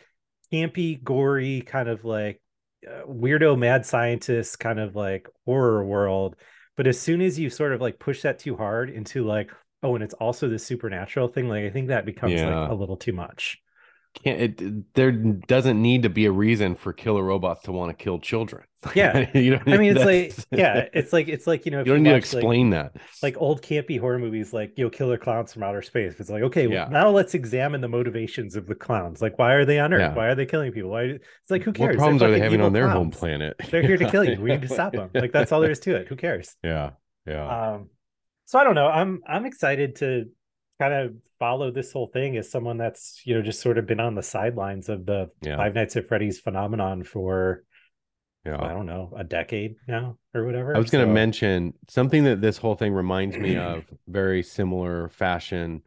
[0.53, 2.41] campy, gory, kind of like
[2.87, 6.37] uh, weirdo mad scientist kind of like horror world.
[6.77, 9.51] But as soon as you sort of like push that too hard into like,
[9.83, 12.47] oh, and it's also the supernatural thing, like I think that becomes Yeah.
[12.47, 13.63] like a little too much.
[14.25, 18.03] Can't it there doesn't need to be a reason for killer robots to want to
[18.05, 18.65] kill children.
[18.95, 19.29] Yeah.
[19.37, 21.95] you know I mean, it's like, yeah, it's like it's like you know, if you
[21.95, 22.95] don't need to watch, like- explain that.
[23.23, 26.43] like old campy horror movies like you know killer clowns from outer space it's like
[26.45, 26.85] okay Yeah.
[26.85, 29.21] well, now let's examine the motivations of the clowns.
[29.21, 30.01] Like why are they on earth?
[30.01, 30.15] Yeah.
[30.15, 30.91] why are they killing people?
[30.91, 31.97] Why it's like who cares?
[31.97, 33.57] What problems are they having on their home planet?
[33.71, 34.41] They're here to kill you.
[34.41, 36.07] We need to stop them like that's all there is to it.
[36.09, 36.55] Who cares?
[36.63, 36.91] Yeah.
[37.27, 37.73] Yeah.
[37.73, 37.91] Um
[38.45, 38.87] so i don't know.
[38.87, 40.27] I'm i'm excited to
[40.79, 44.01] kind of follow this whole thing as someone that's you know just sort of been
[44.01, 47.65] on the sidelines of the yeah five nights at freddy's phenomenon for
[48.45, 48.63] yeah.
[48.63, 52.41] i don't know a decade now or whatever I was going to mention something that
[52.41, 55.83] this whole thing reminds me of very similar fashion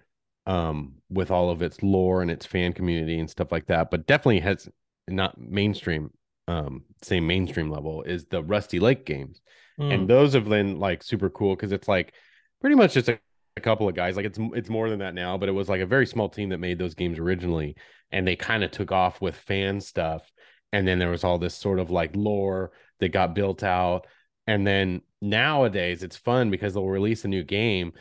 [0.46, 4.08] um with all of its lore and its fan community and stuff like that but
[4.08, 4.68] definitely has
[5.08, 6.12] not mainstream
[6.48, 9.42] um same mainstream level is the Rusty Lake games
[9.80, 9.94] Mm.
[9.94, 12.14] and those have been like super cool because it's like
[12.60, 13.20] pretty much just a,
[13.60, 15.82] a couple of guys like it's it's more than that now but it was like
[15.82, 17.76] a very small team that made those games originally
[18.12, 20.32] and they kind of took off with fan stuff
[20.72, 24.08] and then there was all this sort of like lore that got built out
[24.48, 27.92] and then nowadays it's fun because they'll release a new game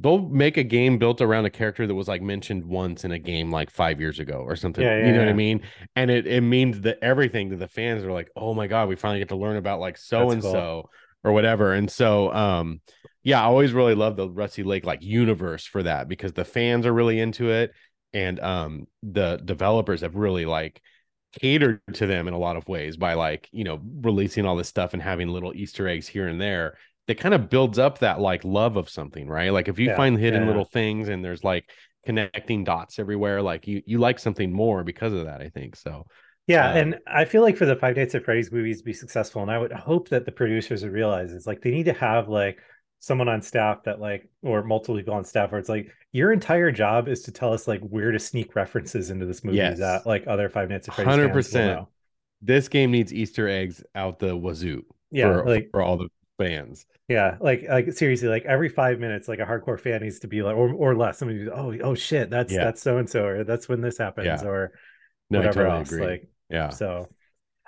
[0.00, 3.18] they'll make a game built around a character that was like mentioned once in a
[3.18, 4.84] game like five years ago or something.
[4.84, 5.28] Yeah, yeah, you know what.
[5.28, 5.62] I mean?
[5.96, 8.96] And it it means that everything to the fans are like, oh my god, we
[8.96, 10.88] finally get to learn about like so and so
[11.24, 11.72] or whatever.
[11.72, 12.80] And so um
[13.24, 16.86] yeah, I always really love the Rusty Lake like universe for that because the fans
[16.86, 17.72] are really into it
[18.12, 20.80] and um the developers have really like
[21.40, 24.68] catered to them in a lot of ways by like you know releasing all this
[24.68, 26.76] stuff and having little easter eggs here and there.
[27.06, 29.52] That kind of builds up that like love of something right?
[29.52, 31.70] Like if you Yeah, find hidden yeah, little things and there's like
[32.06, 36.06] connecting dots everywhere like you you like something more because of that i think so
[36.48, 38.92] Yeah, Um, and I feel like for the Five Nights at Freddy's movies to be
[38.92, 41.92] successful, and I would hope that the producers would realize it's like they need to
[41.92, 42.58] have like
[43.00, 46.72] someone on staff that like or multiple people on staff where it's like your entire
[46.72, 49.78] job is to tell us like where to sneak references into this movie Yes.
[49.78, 51.86] that like other Five Nights at Freddy's fans 100%.
[52.42, 56.86] this game needs easter eggs out the wazoo Yeah, for, like for all the fans
[57.08, 60.42] yeah, like like seriously, like every five minutes, like a hardcore fan needs to be
[60.42, 61.18] like or or less.
[61.18, 62.64] Somebody, oh oh shit, that's Yeah.
[62.64, 64.42] that's so and so, or that's when this happens, Yeah.
[64.42, 64.72] or
[65.30, 65.88] no whatever i totally else.
[65.88, 67.08] agree Like yeah so,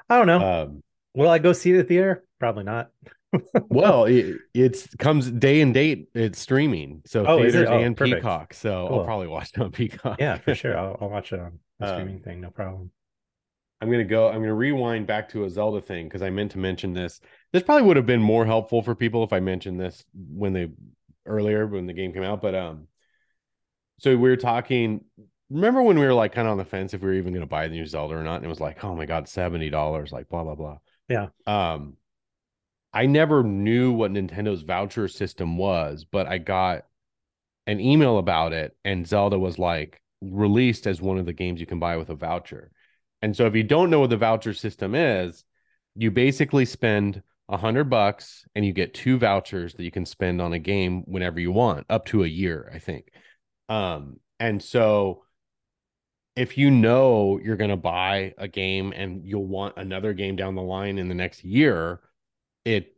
[0.09, 0.39] I don't know.
[0.67, 0.83] um
[1.15, 2.25] Will I go see it at the theater?
[2.39, 2.91] Probably not.
[3.69, 8.23] well it it's comes day and date it's streaming so Oh, theaters Oh, and perfect.
[8.23, 8.99] peacock so Cool.
[8.99, 10.77] i'll probably watch it on peacock Yeah, for sure.
[10.79, 12.41] I'll, I'll watch it on the Um, streaming thing.
[12.41, 12.91] No problem.
[13.81, 14.29] I'm gonna go.
[14.29, 17.21] I'm gonna rewind back to a Zelda thing because I meant to mention this.
[17.53, 20.69] This probably would have been more helpful for people if I mentioned this when they
[21.25, 22.43] earlier when the game came out.
[22.43, 22.89] But um,
[23.99, 25.05] so we were talking.
[25.51, 27.47] Remember when we were like kind of on the fence if we were even gonna
[27.47, 28.37] buy the new Zelda or not?
[28.37, 30.79] And it was like, oh my god, seventy dollars, like blah blah blah.
[31.09, 31.29] Yeah.
[31.47, 31.97] Um,
[32.93, 36.87] I never knew what Nintendo's voucher system was, but I got
[37.67, 41.67] an email about it, and Zelda was like released as one of the games you
[41.67, 42.71] can buy with a voucher.
[43.23, 45.45] And so if you don't know what the voucher system is,
[45.95, 50.41] you basically spend a hundred bucks and you get two vouchers that you can spend
[50.41, 53.11] on a game whenever you want, up to a year, I think.
[53.69, 55.25] Um, and so
[56.37, 60.63] if you know you're gonna buy a game and you'll want another game down the
[60.63, 62.01] line in the next year,
[62.65, 62.97] it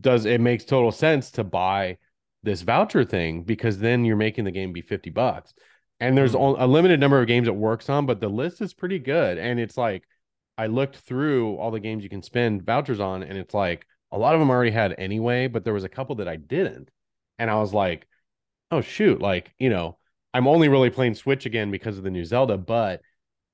[0.00, 1.98] does it makes total sense to buy
[2.42, 5.54] this voucher thing because then you're making the game be 50 bucks.
[6.00, 6.56] And there's Mhm.
[6.58, 9.38] a limited number of games it works on, but the list is pretty good.
[9.38, 10.04] And it's like
[10.58, 14.18] I looked through all the games you can spend vouchers on, and it's like a
[14.18, 16.90] lot of them I already had anyway, but there was a couple that I didn't.
[17.38, 18.06] And I was like,
[18.70, 19.98] oh shoot, like, you know,
[20.36, 23.00] I'm only really playing Switch again because of the new Zelda, but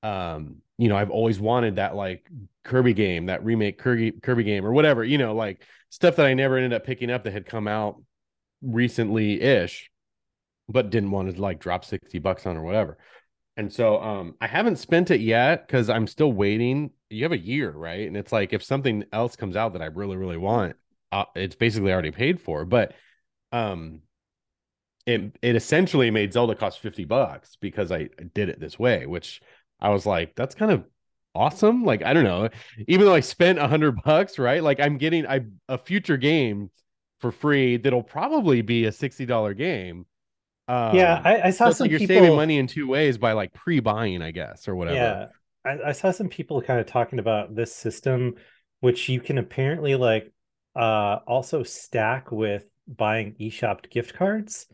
[0.03, 2.28] um, you know, I've always wanted that like
[2.64, 6.35] Kirby game, that remake Kirby Kirby game or whatever, you know, like stuff that I
[6.35, 8.03] never ended up picking up that had come out
[8.62, 9.93] recently ish,
[10.68, 12.99] but didn't want to like drop 60 bucks on or whatever.
[13.57, 16.91] And so um I haven't spent it yet because I'm still waiting.
[17.11, 18.09] You have a year, right?
[18.09, 20.74] And it's like if something else comes out that I really, really want,
[21.12, 22.64] uh, it's basically already paid for.
[22.64, 22.95] But
[23.53, 24.01] um
[25.07, 29.41] it it essentially made Zelda cost 50 bucks because I did it this way, which
[29.81, 30.85] I was like, that's kind of
[31.35, 31.85] awesome.
[31.85, 32.49] Like, I don't know,
[32.87, 34.63] even though I spent a hundred bucks, right?
[34.63, 36.71] Like I'm getting I a future game
[37.19, 40.07] for free that'll probably be a $60 game.
[40.69, 42.17] Um, yeah, I, I saw so some like you're people.
[42.17, 44.97] saving money in two ways by like pre-buying, I guess, or whatever.
[44.97, 45.27] Yeah,
[45.65, 48.35] I, I saw some people kind of talking about this system,
[48.81, 50.33] which you can apparently like
[50.75, 54.67] uh also stack with buying eShop gift cards.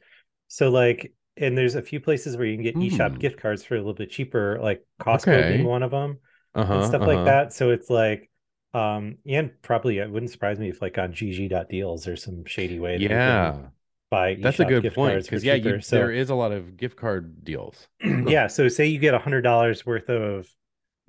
[0.49, 3.21] So like, and there's a few places where you can get eShop Hmm.
[3.21, 5.47] gift cards for a little bit cheaper, like Costco Okay.
[5.47, 6.19] being one of them
[6.55, 7.07] Uh-huh, and stuff uh-huh.
[7.07, 7.53] like that.
[7.53, 8.31] So it's like,
[8.75, 12.99] um, and probably it wouldn't surprise me if like on GG.deals there's some shady way
[12.99, 13.71] that Yeah,
[14.11, 15.81] buy that's a eShop good gift point cards because yeah, you.
[15.81, 17.89] So there is a lot of gift card deals.
[18.01, 20.49] yeah so say you get a hundred dollars worth of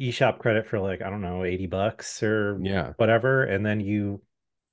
[0.01, 4.21] eShop credit for like i don't know 80 bucks or Yeah, whatever and then you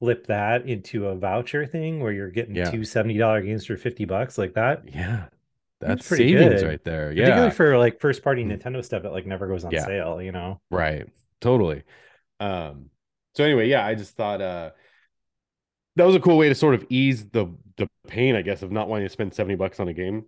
[0.01, 2.71] flip that into a voucher thing where you're getting Yeah.
[2.71, 5.27] two $70 games for 50 bucks like that yeah,
[5.81, 6.69] that's pretty savings good.
[6.69, 7.13] right there.
[7.13, 7.25] Yeah.
[7.25, 8.61] particularly for like first party Mm.
[8.61, 9.85] nintendo stuff that like never goes on Yeah.
[9.87, 11.09] sale you know Right.
[11.41, 11.83] Totally.
[12.41, 12.91] Um,
[13.35, 14.71] so anyway, yeah, I just thought uh
[15.97, 17.47] that was a cool way to sort of ease the
[17.79, 20.25] the pain, I guess, of not wanting to spend 70 bucks on a game,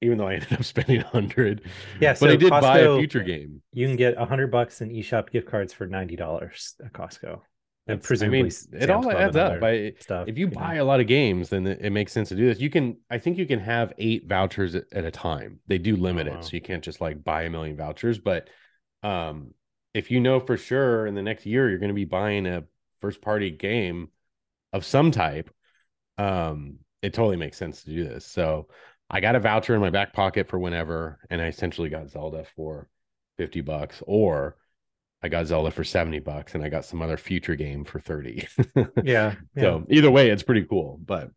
[0.00, 1.62] even though I ended up spending a hundred.
[2.00, 3.62] Yeah, But I so did buy a future game.
[3.72, 7.40] you can get a hundred bucks in eShop gift cards for $90 at costco
[7.88, 9.62] That's- presumably I mean, it all adds up.
[9.62, 10.52] I, stuff if you know?
[10.60, 12.60] buy a lot of games, then it, it makes sense to do this.
[12.60, 15.60] You can, I think you can have eight vouchers at, at a time.
[15.66, 16.38] They do limit Oh, wow.
[16.38, 18.18] it, so you can't just like buy a million vouchers.
[18.18, 18.48] But
[19.02, 19.54] um,
[19.94, 22.64] if you know for sure in the next year you're going to be buying a
[23.00, 24.08] first party game
[24.72, 25.50] of some type,
[26.18, 28.26] um, it totally makes sense to do this.
[28.26, 28.68] So
[29.08, 32.44] I got a voucher in my back pocket for whenever, and I essentially got Zelda
[32.56, 32.88] for
[33.38, 34.56] fifty bucks, or
[35.22, 38.46] I got Zelda for 70 bucks and I got some other future game for 30.
[38.76, 38.84] Yeah.
[39.02, 39.34] yeah.
[39.56, 41.00] So either way, it's pretty cool.
[41.04, 41.30] But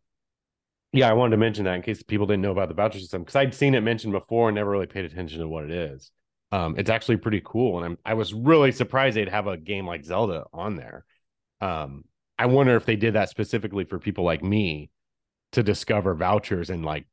[0.92, 3.22] yeah, I wanted to mention that in case people didn't know about the voucher system
[3.22, 6.10] because I'd seen it mentioned before and never really paid attention to what it is.
[6.52, 9.86] Um, it's actually pretty cool, and I'm I was really surprised they'd have a game
[9.86, 11.06] like Zelda on there.
[11.62, 12.04] Um,
[12.38, 14.90] I wonder if they did that specifically for people like me
[15.52, 17.06] to discover vouchers and like,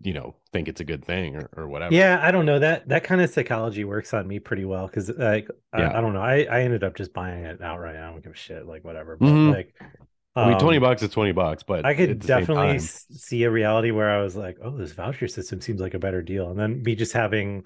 [0.00, 1.94] you know, think it's a good thing or, or whatever.
[1.94, 5.08] Yeah, I don't know that that kind of psychology works on me pretty well because
[5.10, 5.88] like Yeah.
[5.88, 7.96] I, I don't know I I ended up just buying it outright.
[7.96, 9.16] I don't give a shit like whatever.
[9.16, 9.50] But Mhm.
[9.50, 9.74] like,
[10.38, 12.78] I mean, 20 um, bucks is 20 bucks, but I could at the same definitely
[12.78, 16.22] see a reality where I was like, oh, this voucher system seems like a better
[16.22, 17.64] deal, and then me just having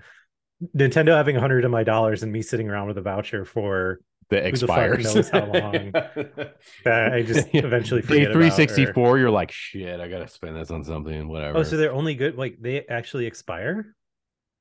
[0.77, 4.01] Nintendo having a hundred of my dollars and me sitting around with a voucher for
[4.31, 5.03] that Who the fuck expires.
[5.03, 5.93] knows how long
[6.85, 10.71] that I just eventually Day forget about, 364, you're like, shit, I gotta spend this
[10.71, 11.59] on something, whatever.
[11.59, 13.95] Oh, so they're only good like they actually expire?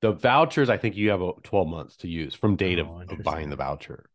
[0.01, 3.01] the vouchers, I think you have a 12 months to use from date of, Oh,
[3.01, 3.24] of interesting.
[3.24, 4.09] buying the voucher.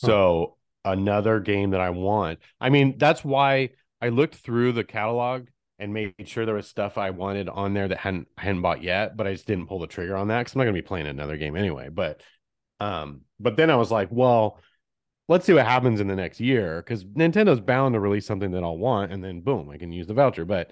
[0.00, 0.06] Huh.
[0.06, 2.38] So another game that I want.
[2.60, 5.48] I mean, that's why I looked through the catalog
[5.78, 9.16] and made sure there was stuff I wanted on there that hadn't hadn't bought yet,
[9.16, 11.08] but I just didn't pull the trigger on that because I'm not gonna be playing
[11.08, 11.88] another game anyway.
[11.88, 12.22] But
[12.80, 14.60] um, but then I was like, well,
[15.28, 18.62] let's see what happens in the next year because Nintendo's bound to release something that
[18.62, 20.44] I'll want, and then boom, I can use the voucher.
[20.44, 20.70] But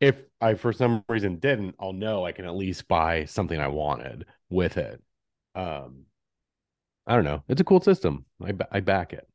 [0.00, 3.68] if I for some reason didn't, I'll know I can at least buy something I
[3.68, 5.00] wanted with it.
[5.54, 6.04] Um,
[7.06, 7.42] I don't know.
[7.48, 8.24] It's a cool system.
[8.44, 9.26] I I back it.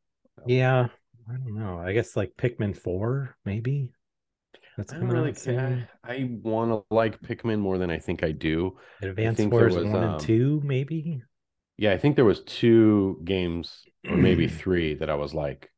[0.45, 0.87] Yeah,
[1.29, 1.79] I don't know.
[1.79, 3.91] I guess like Pikmin four, maybe.
[4.77, 5.89] That's I don't really care.
[6.03, 8.77] I want to like Pikmin more than I think I do.
[9.01, 11.23] Advance think there Wars was, one um, and two, maybe.
[11.77, 15.69] Yeah, I think there was two games or maybe three that I was like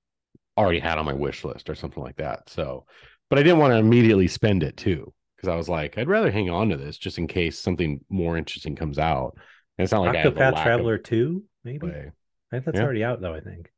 [0.58, 2.50] already had on my wish list or something like that.
[2.50, 2.86] So,
[3.30, 6.32] but I didn't want to immediately spend it too because I was like, I'd rather
[6.32, 9.34] hang on to this just in case something more interesting comes out.
[9.78, 11.80] And it's not like I have a Octopath Traveler two, maybe.
[11.80, 12.12] play.
[12.52, 12.84] I think that's Yeah.
[12.84, 13.34] already out though.
[13.34, 13.72] I think.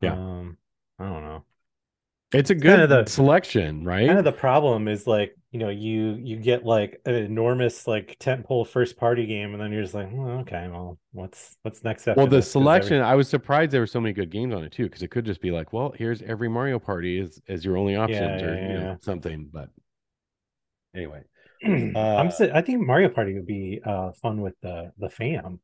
[0.00, 0.12] Yeah.
[0.12, 0.58] Um,
[0.98, 1.44] I don't know.
[2.32, 4.06] It's a good kind of the- selection, right?
[4.06, 8.16] Kind of the problem is like you know you you get like an enormous like
[8.20, 12.06] tentpole first party game, and then you're just like, well, okay, well, what's what's next
[12.16, 12.46] well, the this?
[12.52, 14.84] 'Cause every- selection, I was surprised there were so many good games on it too,
[14.84, 17.96] because it could just be like, well, here's every Mario Party as as your only
[17.96, 18.96] options, or yeah, you know, yeah.
[19.00, 19.48] something.
[19.52, 19.70] But
[20.94, 21.22] anyway,
[21.64, 25.60] I'm uh, I think Mario Party would be uh fun with the the fam.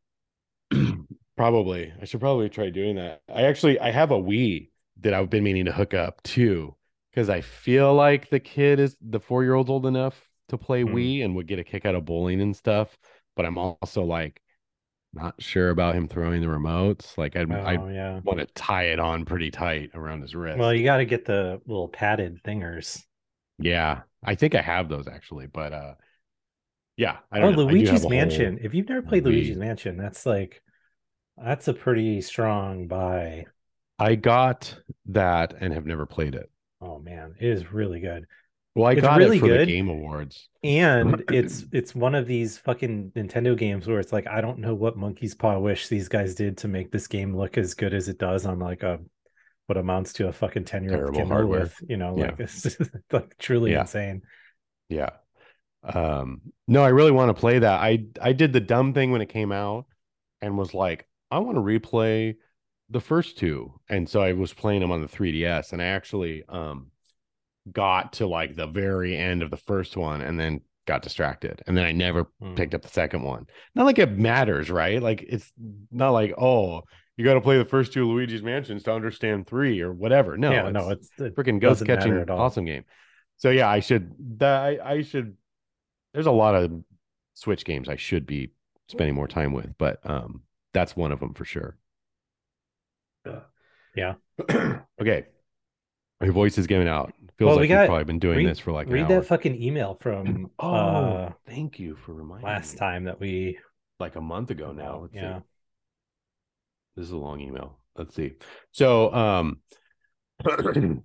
[1.36, 3.20] probably I should probably try doing that.
[3.32, 4.68] I actually I have a Wii
[5.00, 6.76] that I've been meaning to hook up too,
[7.10, 10.84] because I feel like the kid is the four year old's old enough to play
[10.84, 10.92] Hmm.
[10.94, 12.96] Wii and would get a kick out of bowling and stuff.
[13.36, 14.40] But I'm also like
[15.14, 17.18] not sure about him throwing the remotes.
[17.18, 18.20] Like I'd I Oh yeah.
[18.24, 20.58] want to tie it on pretty tight around his wrist.
[20.58, 23.02] Well, you got to get the little padded thingers.
[23.58, 25.94] Yeah, I think I have those actually, but uh,
[26.96, 27.72] yeah, I Oh, don't know.
[27.74, 28.58] Do have Luigi's Mansion.
[28.62, 29.24] If you've never played.
[29.24, 30.62] Luigi's Mansion, that's like
[31.36, 33.46] that's a pretty strong buy.
[34.02, 34.76] I got
[35.06, 36.50] that and have never played it.
[36.80, 38.26] Oh man, it is really good.
[38.74, 39.60] Well, I It's got really it for good.
[39.68, 40.48] the Game Awards.
[40.64, 44.74] And it's it's one of these fucking Nintendo games where it's like I don't know
[44.74, 48.08] what monkey's paw wish these guys did to make this game look as good as
[48.08, 48.98] it does on like a
[49.66, 51.60] what amounts to a fucking 10 year old hardware.
[51.60, 52.24] with, you know, Yeah.
[52.30, 52.80] like it's just,
[53.12, 53.82] like truly Yeah.
[53.82, 54.22] insane.
[54.88, 55.10] Yeah.
[55.84, 57.80] Um, no, I really want to play that.
[57.80, 59.86] I I did the dumb thing when it came out
[60.40, 62.36] and was like, I want to replay
[62.92, 63.80] the first two.
[63.88, 66.88] And so I was playing them on the 3DS and I actually um
[67.70, 71.62] got to like the very end of the first one and then got distracted.
[71.66, 72.54] And then I never Hmm.
[72.54, 73.46] picked up the second one.
[73.74, 75.00] Not like it matters, right?
[75.00, 75.52] Like it's
[75.90, 76.82] not like, oh,
[77.16, 80.36] you got to play the first two Luigi's Mansions to understand three or whatever.
[80.36, 82.84] No, yeah, no, it's- it's it freaking ghost catching awesome game
[83.38, 85.36] so yeah i should that I, I should
[86.12, 86.70] there's a lot of
[87.34, 88.52] switch games i should be
[88.88, 90.42] spending more time with but um
[90.74, 91.76] that's one of them for sure
[93.94, 94.14] Yeah.
[95.00, 95.26] okay
[96.22, 98.58] your voice is giving out feels Well, like we we've probably been doing read- this
[98.58, 102.46] for like an Read hour that fucking email from oh uh thank you for reminding
[102.46, 102.78] last me.
[102.78, 103.58] time that we
[104.00, 105.38] like a month ago now let's yeah.
[105.38, 105.44] see.
[106.96, 108.32] this is a long email let's see
[108.70, 109.58] so um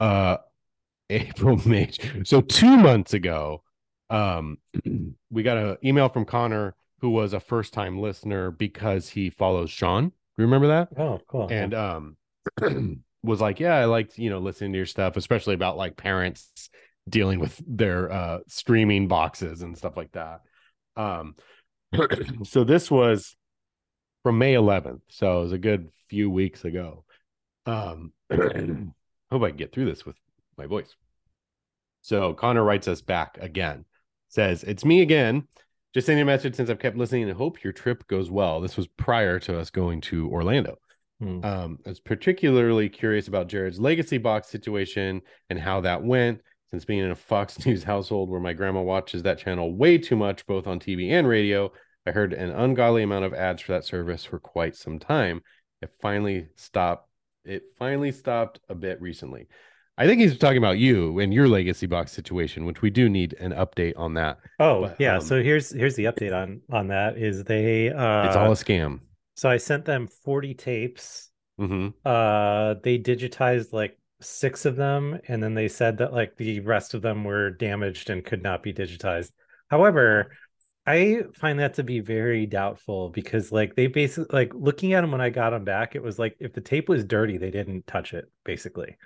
[0.00, 0.36] uh
[1.10, 1.90] april may
[2.24, 3.62] so two months ago
[4.10, 4.58] um
[5.30, 9.70] we got an email from connor who was a first time listener because he follows
[9.70, 10.88] sean remember that?
[10.98, 11.48] Oh, cool.
[11.50, 12.16] and um
[13.22, 16.68] was like yeah i liked you know listening to your stuff especially about like parents
[17.08, 20.40] dealing with their uh streaming boxes and stuff like that.
[20.96, 21.34] Um
[22.44, 23.36] so this was
[24.22, 27.04] from may 11th so it was a good few weeks ago.
[27.66, 30.16] Um hope i can get through this with
[30.56, 30.94] my voice.
[32.02, 33.84] So connor writes us back again
[34.28, 35.46] says it's me again
[35.94, 38.60] Just sending a message since I've kept listening and hope your trip goes well.
[38.60, 40.76] This was prior to us going to Orlando.
[41.20, 41.44] Hmm.
[41.44, 46.40] Um, I was particularly curious about Jared's legacy box situation and how that went.
[46.72, 50.16] Since being in a Fox News household where my grandma watches that channel way too
[50.16, 51.70] much, both on TV and radio,
[52.04, 55.42] I heard an ungodly amount of ads for that service for quite some time.
[55.80, 57.08] It finally stopped.
[57.44, 59.46] It finally stopped a bit recently.
[59.96, 63.34] I think he's talking about you and your legacy box situation, which we do need
[63.34, 64.38] an update on that.
[64.58, 67.94] Oh But, yeah, um, so here's here's the update on on that is they uh
[68.26, 69.00] It's all a scam.
[69.36, 71.30] so I sent them 40 tapes.
[71.58, 76.60] hmm Uh they digitized like six of them and then they said that like the
[76.60, 79.32] rest of them were damaged and could not be digitized.
[79.70, 80.32] However,
[80.86, 85.12] I find that to be very doubtful because like they basically like looking at them
[85.12, 87.86] when I got them back, it was like if the tape was dirty, they didn't
[87.86, 88.96] touch it basically.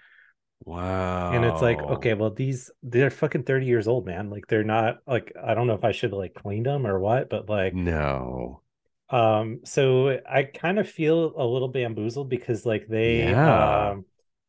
[0.64, 1.18] Wow.
[1.30, 4.30] And it's like, okay, well, these they're fucking 30 years old, man.
[4.30, 7.28] Like they're not like I don't know if I should like clean them or what,
[7.30, 8.62] but like no.
[9.11, 13.44] um so I kind of feel a little bamboozled because like they Yeah.
[13.44, 14.04] um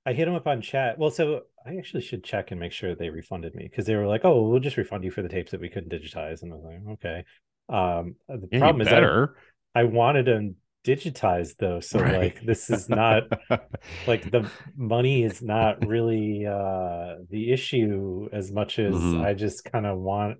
[0.05, 0.97] I hit them up on chat.
[0.97, 4.07] Well, so I actually should check and make sure they refunded me because they were
[4.07, 6.55] like, "Oh, we'll just refund you for the tapes that we couldn't digitize." And I
[6.55, 7.25] was like, "Okay."
[7.69, 9.35] Um the Yeah, problem is I, better.
[9.75, 10.57] I wanted them
[10.89, 12.15] digitized though, so Right.
[12.21, 13.23] like this is not
[14.07, 14.43] like the
[14.75, 19.23] money is not really uh the issue as much as Mhm.
[19.25, 20.39] I just kind of want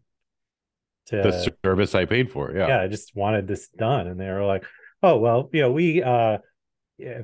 [1.08, 2.54] to the service I paid for.
[2.56, 2.68] Yeah.
[2.68, 4.64] yeah, I just wanted this done and they were like,
[5.02, 6.38] "Oh, well, you know, we uh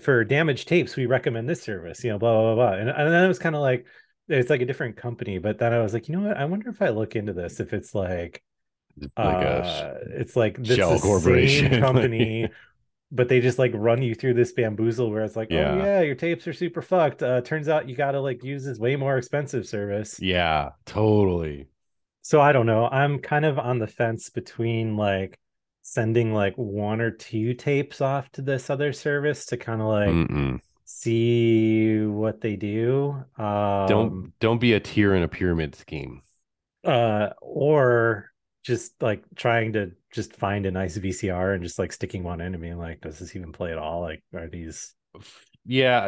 [0.01, 2.79] for damaged tapes, we recommend this service, you know, blah blah blah." blah.
[2.79, 3.85] And, and then it was kind of like
[4.27, 6.37] it's like a different company, but then I was like, "You know what?
[6.37, 8.41] I wonder if I look into this if it's like
[9.17, 11.81] Like uh it's like this shell corporation.
[11.87, 12.49] company
[13.11, 15.71] but they just like run you through this bamboozle where it's like Yeah.
[15.73, 18.79] oh yeah your tapes are super fucked uh turns out you gotta like use this
[18.79, 21.67] way more expensive service yeah, totally.
[22.21, 25.37] so i don't know i'm kind of on the fence between like
[25.81, 30.09] sending like one or two tapes off to this other service to kind of like
[30.09, 30.59] Mm-mm.
[30.85, 36.21] see what they do um don't don't be a tier in a pyramid scheme.
[36.83, 38.31] uh or
[38.65, 42.53] just like trying to just find a nice VCR and just like sticking one in
[42.53, 44.01] and being like, does this even play at all?
[44.01, 44.93] Like, are these
[45.65, 46.03] Yeah,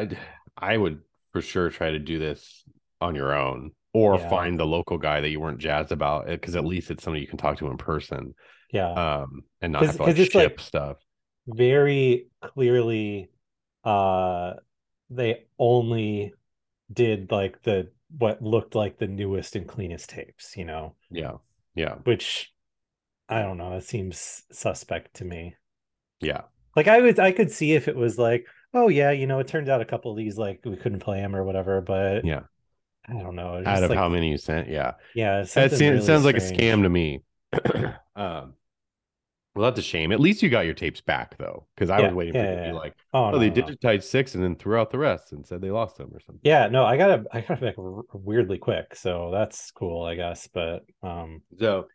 [0.57, 0.97] I'd-
[1.31, 2.63] for sure try to do this
[2.99, 4.29] on your own or Yeah.
[4.29, 7.27] find the local guy that you weren't jazzed about because at least it's somebody you
[7.27, 8.33] can talk to in person
[8.71, 8.91] yeah,
[9.21, 10.97] um and not have to like ship like- stuff.
[11.47, 13.29] very clearly
[13.83, 14.53] uh
[15.09, 16.33] they only
[16.91, 21.33] did like the what looked like the newest and cleanest tapes, you know, Yeah.
[21.77, 21.95] Yeah.
[22.03, 22.51] which
[23.29, 25.55] I don't know, it seems suspect to me.
[26.21, 26.41] Yeah.
[26.75, 29.47] Like I would I could see if it was like, oh yeah, you know, it
[29.47, 32.41] turns out a couple of these like we couldn't play them or whatever, but Yeah.
[33.07, 33.61] I don't know.
[33.65, 34.69] Out of like- how many you sent.
[34.69, 34.93] Yeah.
[35.15, 37.21] Yeah, That seems, really sounds like a scam to me.
[38.15, 38.53] um,
[39.57, 40.11] well, that's a shame.
[40.11, 42.45] At least you got your tapes back though, because I Yeah, was waiting yeah, for
[42.45, 43.75] you yeah, to be like, Oh, oh, no, they no, no.
[43.75, 46.41] digitized six and then threw out the rest and said they lost them or something.
[46.43, 47.27] Yeah, no, I got it.
[47.31, 47.75] I got it back
[48.13, 50.47] weirdly quick, so that's cool, I guess.
[50.47, 51.87] But um, So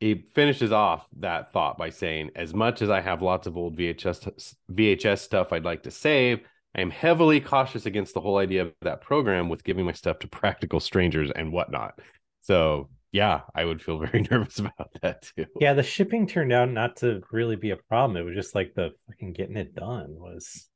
[0.00, 3.76] he finishes off that thought by saying, as much as I have lots of old
[3.76, 6.40] VHS VHS stuff I'd like to save,
[6.74, 10.20] I am heavily cautious against the whole idea of that program with giving my stuff
[10.20, 12.00] to practical strangers and whatnot.
[12.42, 15.46] So yeah, I would feel very nervous about that too.
[15.58, 18.16] yeah, the shipping turned out not to really be a problem.
[18.16, 20.68] It was just like the fucking getting it done was.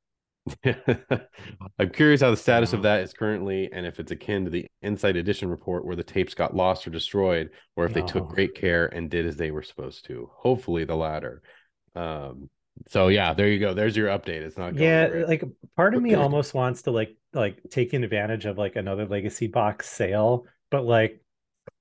[1.79, 4.67] I'm curious how the status of that is currently and if it's akin to the
[4.81, 8.53] Inside Edition report where the tapes got lost or destroyed, or if they took great
[8.53, 10.29] care and did as they were supposed to.
[10.35, 11.41] Hopefully the latter.
[11.95, 12.49] Um,
[12.87, 13.73] so yeah, there you go.
[13.73, 14.41] There's your update.
[14.41, 15.43] It's not Yeah, like
[15.75, 19.89] part of me almost wants to like like taking advantage of like another legacy box
[19.89, 21.21] sale, but like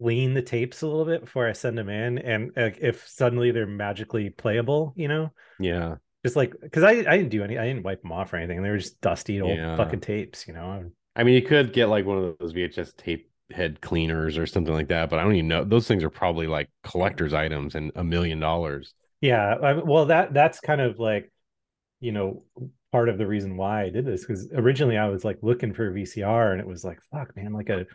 [0.01, 3.51] clean the tapes a little bit before I send them in, and like if suddenly
[3.51, 5.97] they're magically playable, you know, yeah.
[6.25, 8.63] just like because I I didn't do any, I didn't wipe them off or anything.
[8.63, 9.77] They were just dusty old Yeah.
[9.77, 10.91] fucking tapes, you know.
[11.17, 14.75] I mean, you could get like one of those VHS tape head cleaners or something
[14.75, 15.65] like that, but I don't even know.
[15.65, 18.95] Those things are probably like collector's items and a million dollars.
[19.21, 21.33] Yeah, I, well, that that's kind of like,
[22.01, 22.45] you know,
[22.93, 25.89] part of the reason why I did this because originally I was like looking for
[25.89, 27.87] a VCR and it was like, fuck, man, like a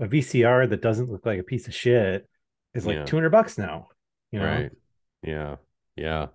[0.00, 2.28] a VCR that doesn't look like a piece of shit
[2.74, 3.04] is like Yeah.
[3.04, 3.88] 200 bucks now,
[4.30, 4.46] you know?
[4.46, 4.70] Right.
[5.22, 5.56] Yeah.
[5.96, 6.28] Yeah.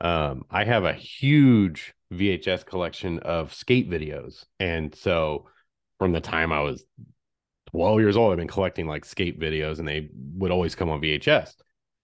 [0.00, 4.44] Um, I have a huge VHS collection of skate videos.
[4.60, 5.48] And so
[5.98, 6.84] from the time I was
[7.70, 11.00] 12 years old, I've been collecting like skate videos and they would always come on
[11.00, 11.54] VHS.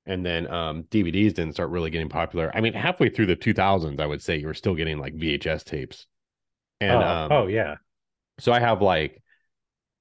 [0.07, 2.51] And then um, DVDs didn't start really getting popular.
[2.55, 5.65] I mean, halfway through the 2000s, I would say you were still getting like VHS
[5.65, 6.07] tapes.
[6.81, 7.77] And oh, um, oh yeah,
[8.39, 9.23] so I have like,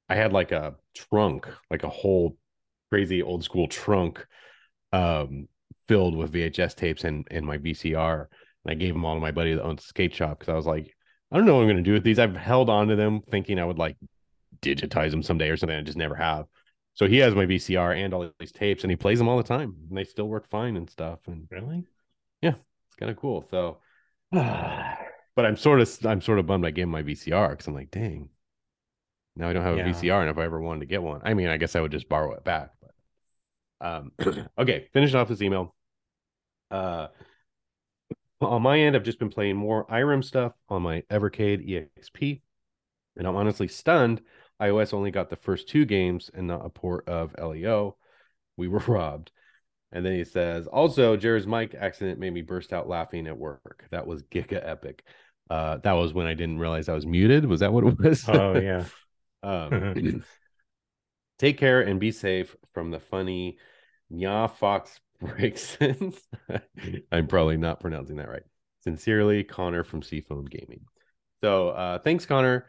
[0.09, 2.37] I had like a trunk, like a whole
[2.91, 4.25] crazy old school trunk,
[4.91, 5.47] um,
[5.87, 8.27] filled with VHS tapes and and my VCR.
[8.65, 10.55] And I gave them all to my buddy that owns a skate shop because I
[10.55, 10.93] was like,
[11.31, 12.19] I don't know what I'm gonna do with these.
[12.19, 13.97] I've held on to them thinking I would like
[14.61, 15.77] digitize them someday or something.
[15.77, 16.45] I just never have.
[16.95, 19.43] So he has my VCR and all these tapes, and he plays them all the
[19.43, 21.19] time, and they still work fine and stuff.
[21.27, 21.85] And Really?
[22.41, 23.45] Yeah, it's kind of cool.
[23.51, 23.77] So,
[24.31, 27.73] but I'm sort of I'm sort of bummed I gave him my VCR because I'm
[27.73, 28.29] like, dang,
[29.35, 29.83] now I don't have Yeah.
[29.83, 31.81] a VCR, and if I ever wanted to get one, I mean, I guess I
[31.81, 32.71] would just borrow it back.
[32.81, 32.91] But
[33.87, 34.11] um,
[34.57, 35.75] okay, finishing off this email.
[36.71, 37.07] Uh,
[38.41, 42.41] on my end, I've just been playing more IREM stuff on my Evercade EXP,
[43.17, 44.21] and I'm honestly stunned.
[44.61, 47.97] iOS only got the first two games and not a port of LEO.
[48.57, 49.31] We were robbed.
[49.91, 53.85] And then he says, also, Jared's mic accident made me burst out laughing at work.
[53.91, 55.03] That was giga epic.
[55.49, 57.45] Uh, that was when I didn't realize I was muted.
[57.45, 58.23] Was that what it was?
[58.27, 58.85] Oh yeah.
[59.43, 60.23] um,
[61.39, 63.57] take care and be safe from the funny
[64.11, 66.13] Nya Fox Brixton.
[67.11, 68.43] I'm probably not pronouncing that right.
[68.81, 70.81] Sincerely, Connor from Seafoam Gaming.
[71.41, 72.65] So uh, thanks, Connor.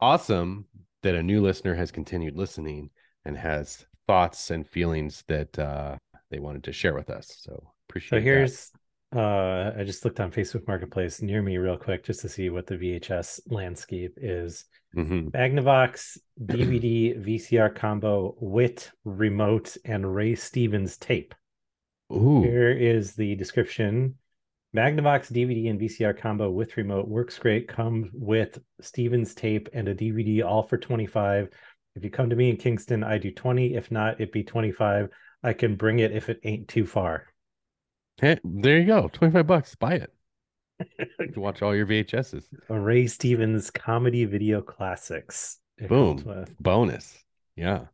[0.00, 0.66] Awesome
[1.02, 2.90] that a new listener has continued listening
[3.24, 5.96] and has thoughts and feelings that uh,
[6.30, 7.38] they wanted to share with us.
[7.40, 8.24] So appreciate So
[8.72, 8.81] that.
[9.14, 12.66] Uh I just looked on Facebook Marketplace near me real quick just to see what
[12.66, 14.64] the VHS landscape is.
[14.96, 15.30] Mhm.
[15.30, 21.34] Magnavox DVD VCR combo with remote and Ray Stevens tape.
[22.12, 24.16] Ooh, Here is the description.
[24.74, 27.68] Magnavox DVD and VCR combo with remote works great.
[27.68, 31.48] Comes with Stevens tape and a DVD, all for 25.
[31.94, 33.74] If you come to me in Kingston, I do 20.
[33.74, 35.10] If not, it be 25.
[35.42, 37.31] I can bring it if it ain't too far.
[38.20, 39.08] Hey, there you go.
[39.08, 39.74] 25 bucks.
[39.74, 40.12] Buy it.
[41.18, 42.44] You can watch all your VHSs.
[42.68, 45.58] Ray Stevens comedy video classics.
[45.88, 46.46] Boom.
[46.60, 47.18] Bonus.
[47.56, 47.86] Yeah.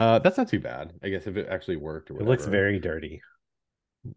[0.00, 0.92] Uh, that's not too bad.
[1.02, 3.22] I guess if it actually worked or It looks very dirty.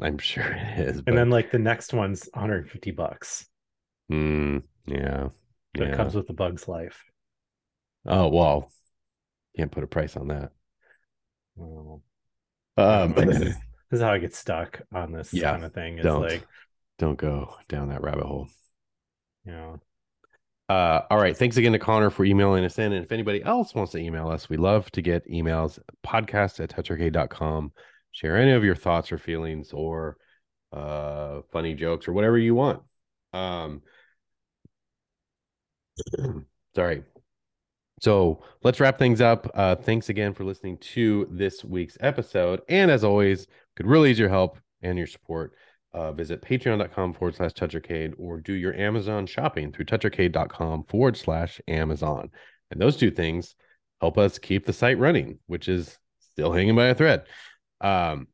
[0.01, 1.01] I'm sure it is.
[1.01, 3.45] But, And then like the next one's 150 bucks.
[4.11, 5.29] Mm, yeah.
[5.75, 5.95] That yeah.
[5.95, 7.03] comes with the Bug's Life.
[8.05, 8.71] Oh well.
[9.55, 10.51] Can't put a price on that.
[11.55, 12.03] Well,
[12.77, 13.13] Um,
[13.89, 15.97] this is how I get stuck on this Yeah, kind of thing.
[15.97, 16.21] It's don't.
[16.21, 16.45] like,
[16.99, 18.47] don't go down that rabbit hole.
[19.45, 19.79] you know,
[20.69, 21.37] Uh, all right.
[21.37, 22.91] Thanks again to Connor for emailing us in.
[22.91, 26.69] And if anybody else wants to email us, we love to get emails podcast at
[26.71, 27.71] toucharcade.com.
[28.11, 30.17] Share any of your thoughts or feelings or
[30.73, 32.81] uh, funny jokes or whatever you want.
[33.31, 33.81] Um,
[36.75, 37.03] sorry.
[38.01, 39.49] So let's wrap things up.
[39.55, 42.61] Uh, thanks again for listening to this week's episode.
[42.69, 43.47] And as always,
[43.77, 45.53] could really use your help and your support.
[45.93, 51.61] Uh, visit patreon.com forward slash toucharcade or do your Amazon shopping through toucharcade.com forward slash
[51.67, 52.29] Amazon.
[52.71, 53.55] And those two things
[54.01, 57.23] help us keep the site running, which is still hanging by a thread.
[57.79, 58.27] Um,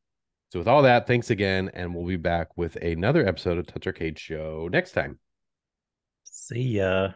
[0.51, 3.87] so with all that, thanks again, and we'll be back with another episode of Touch
[3.87, 5.19] Arcade Show next time.
[6.23, 7.13] see ya.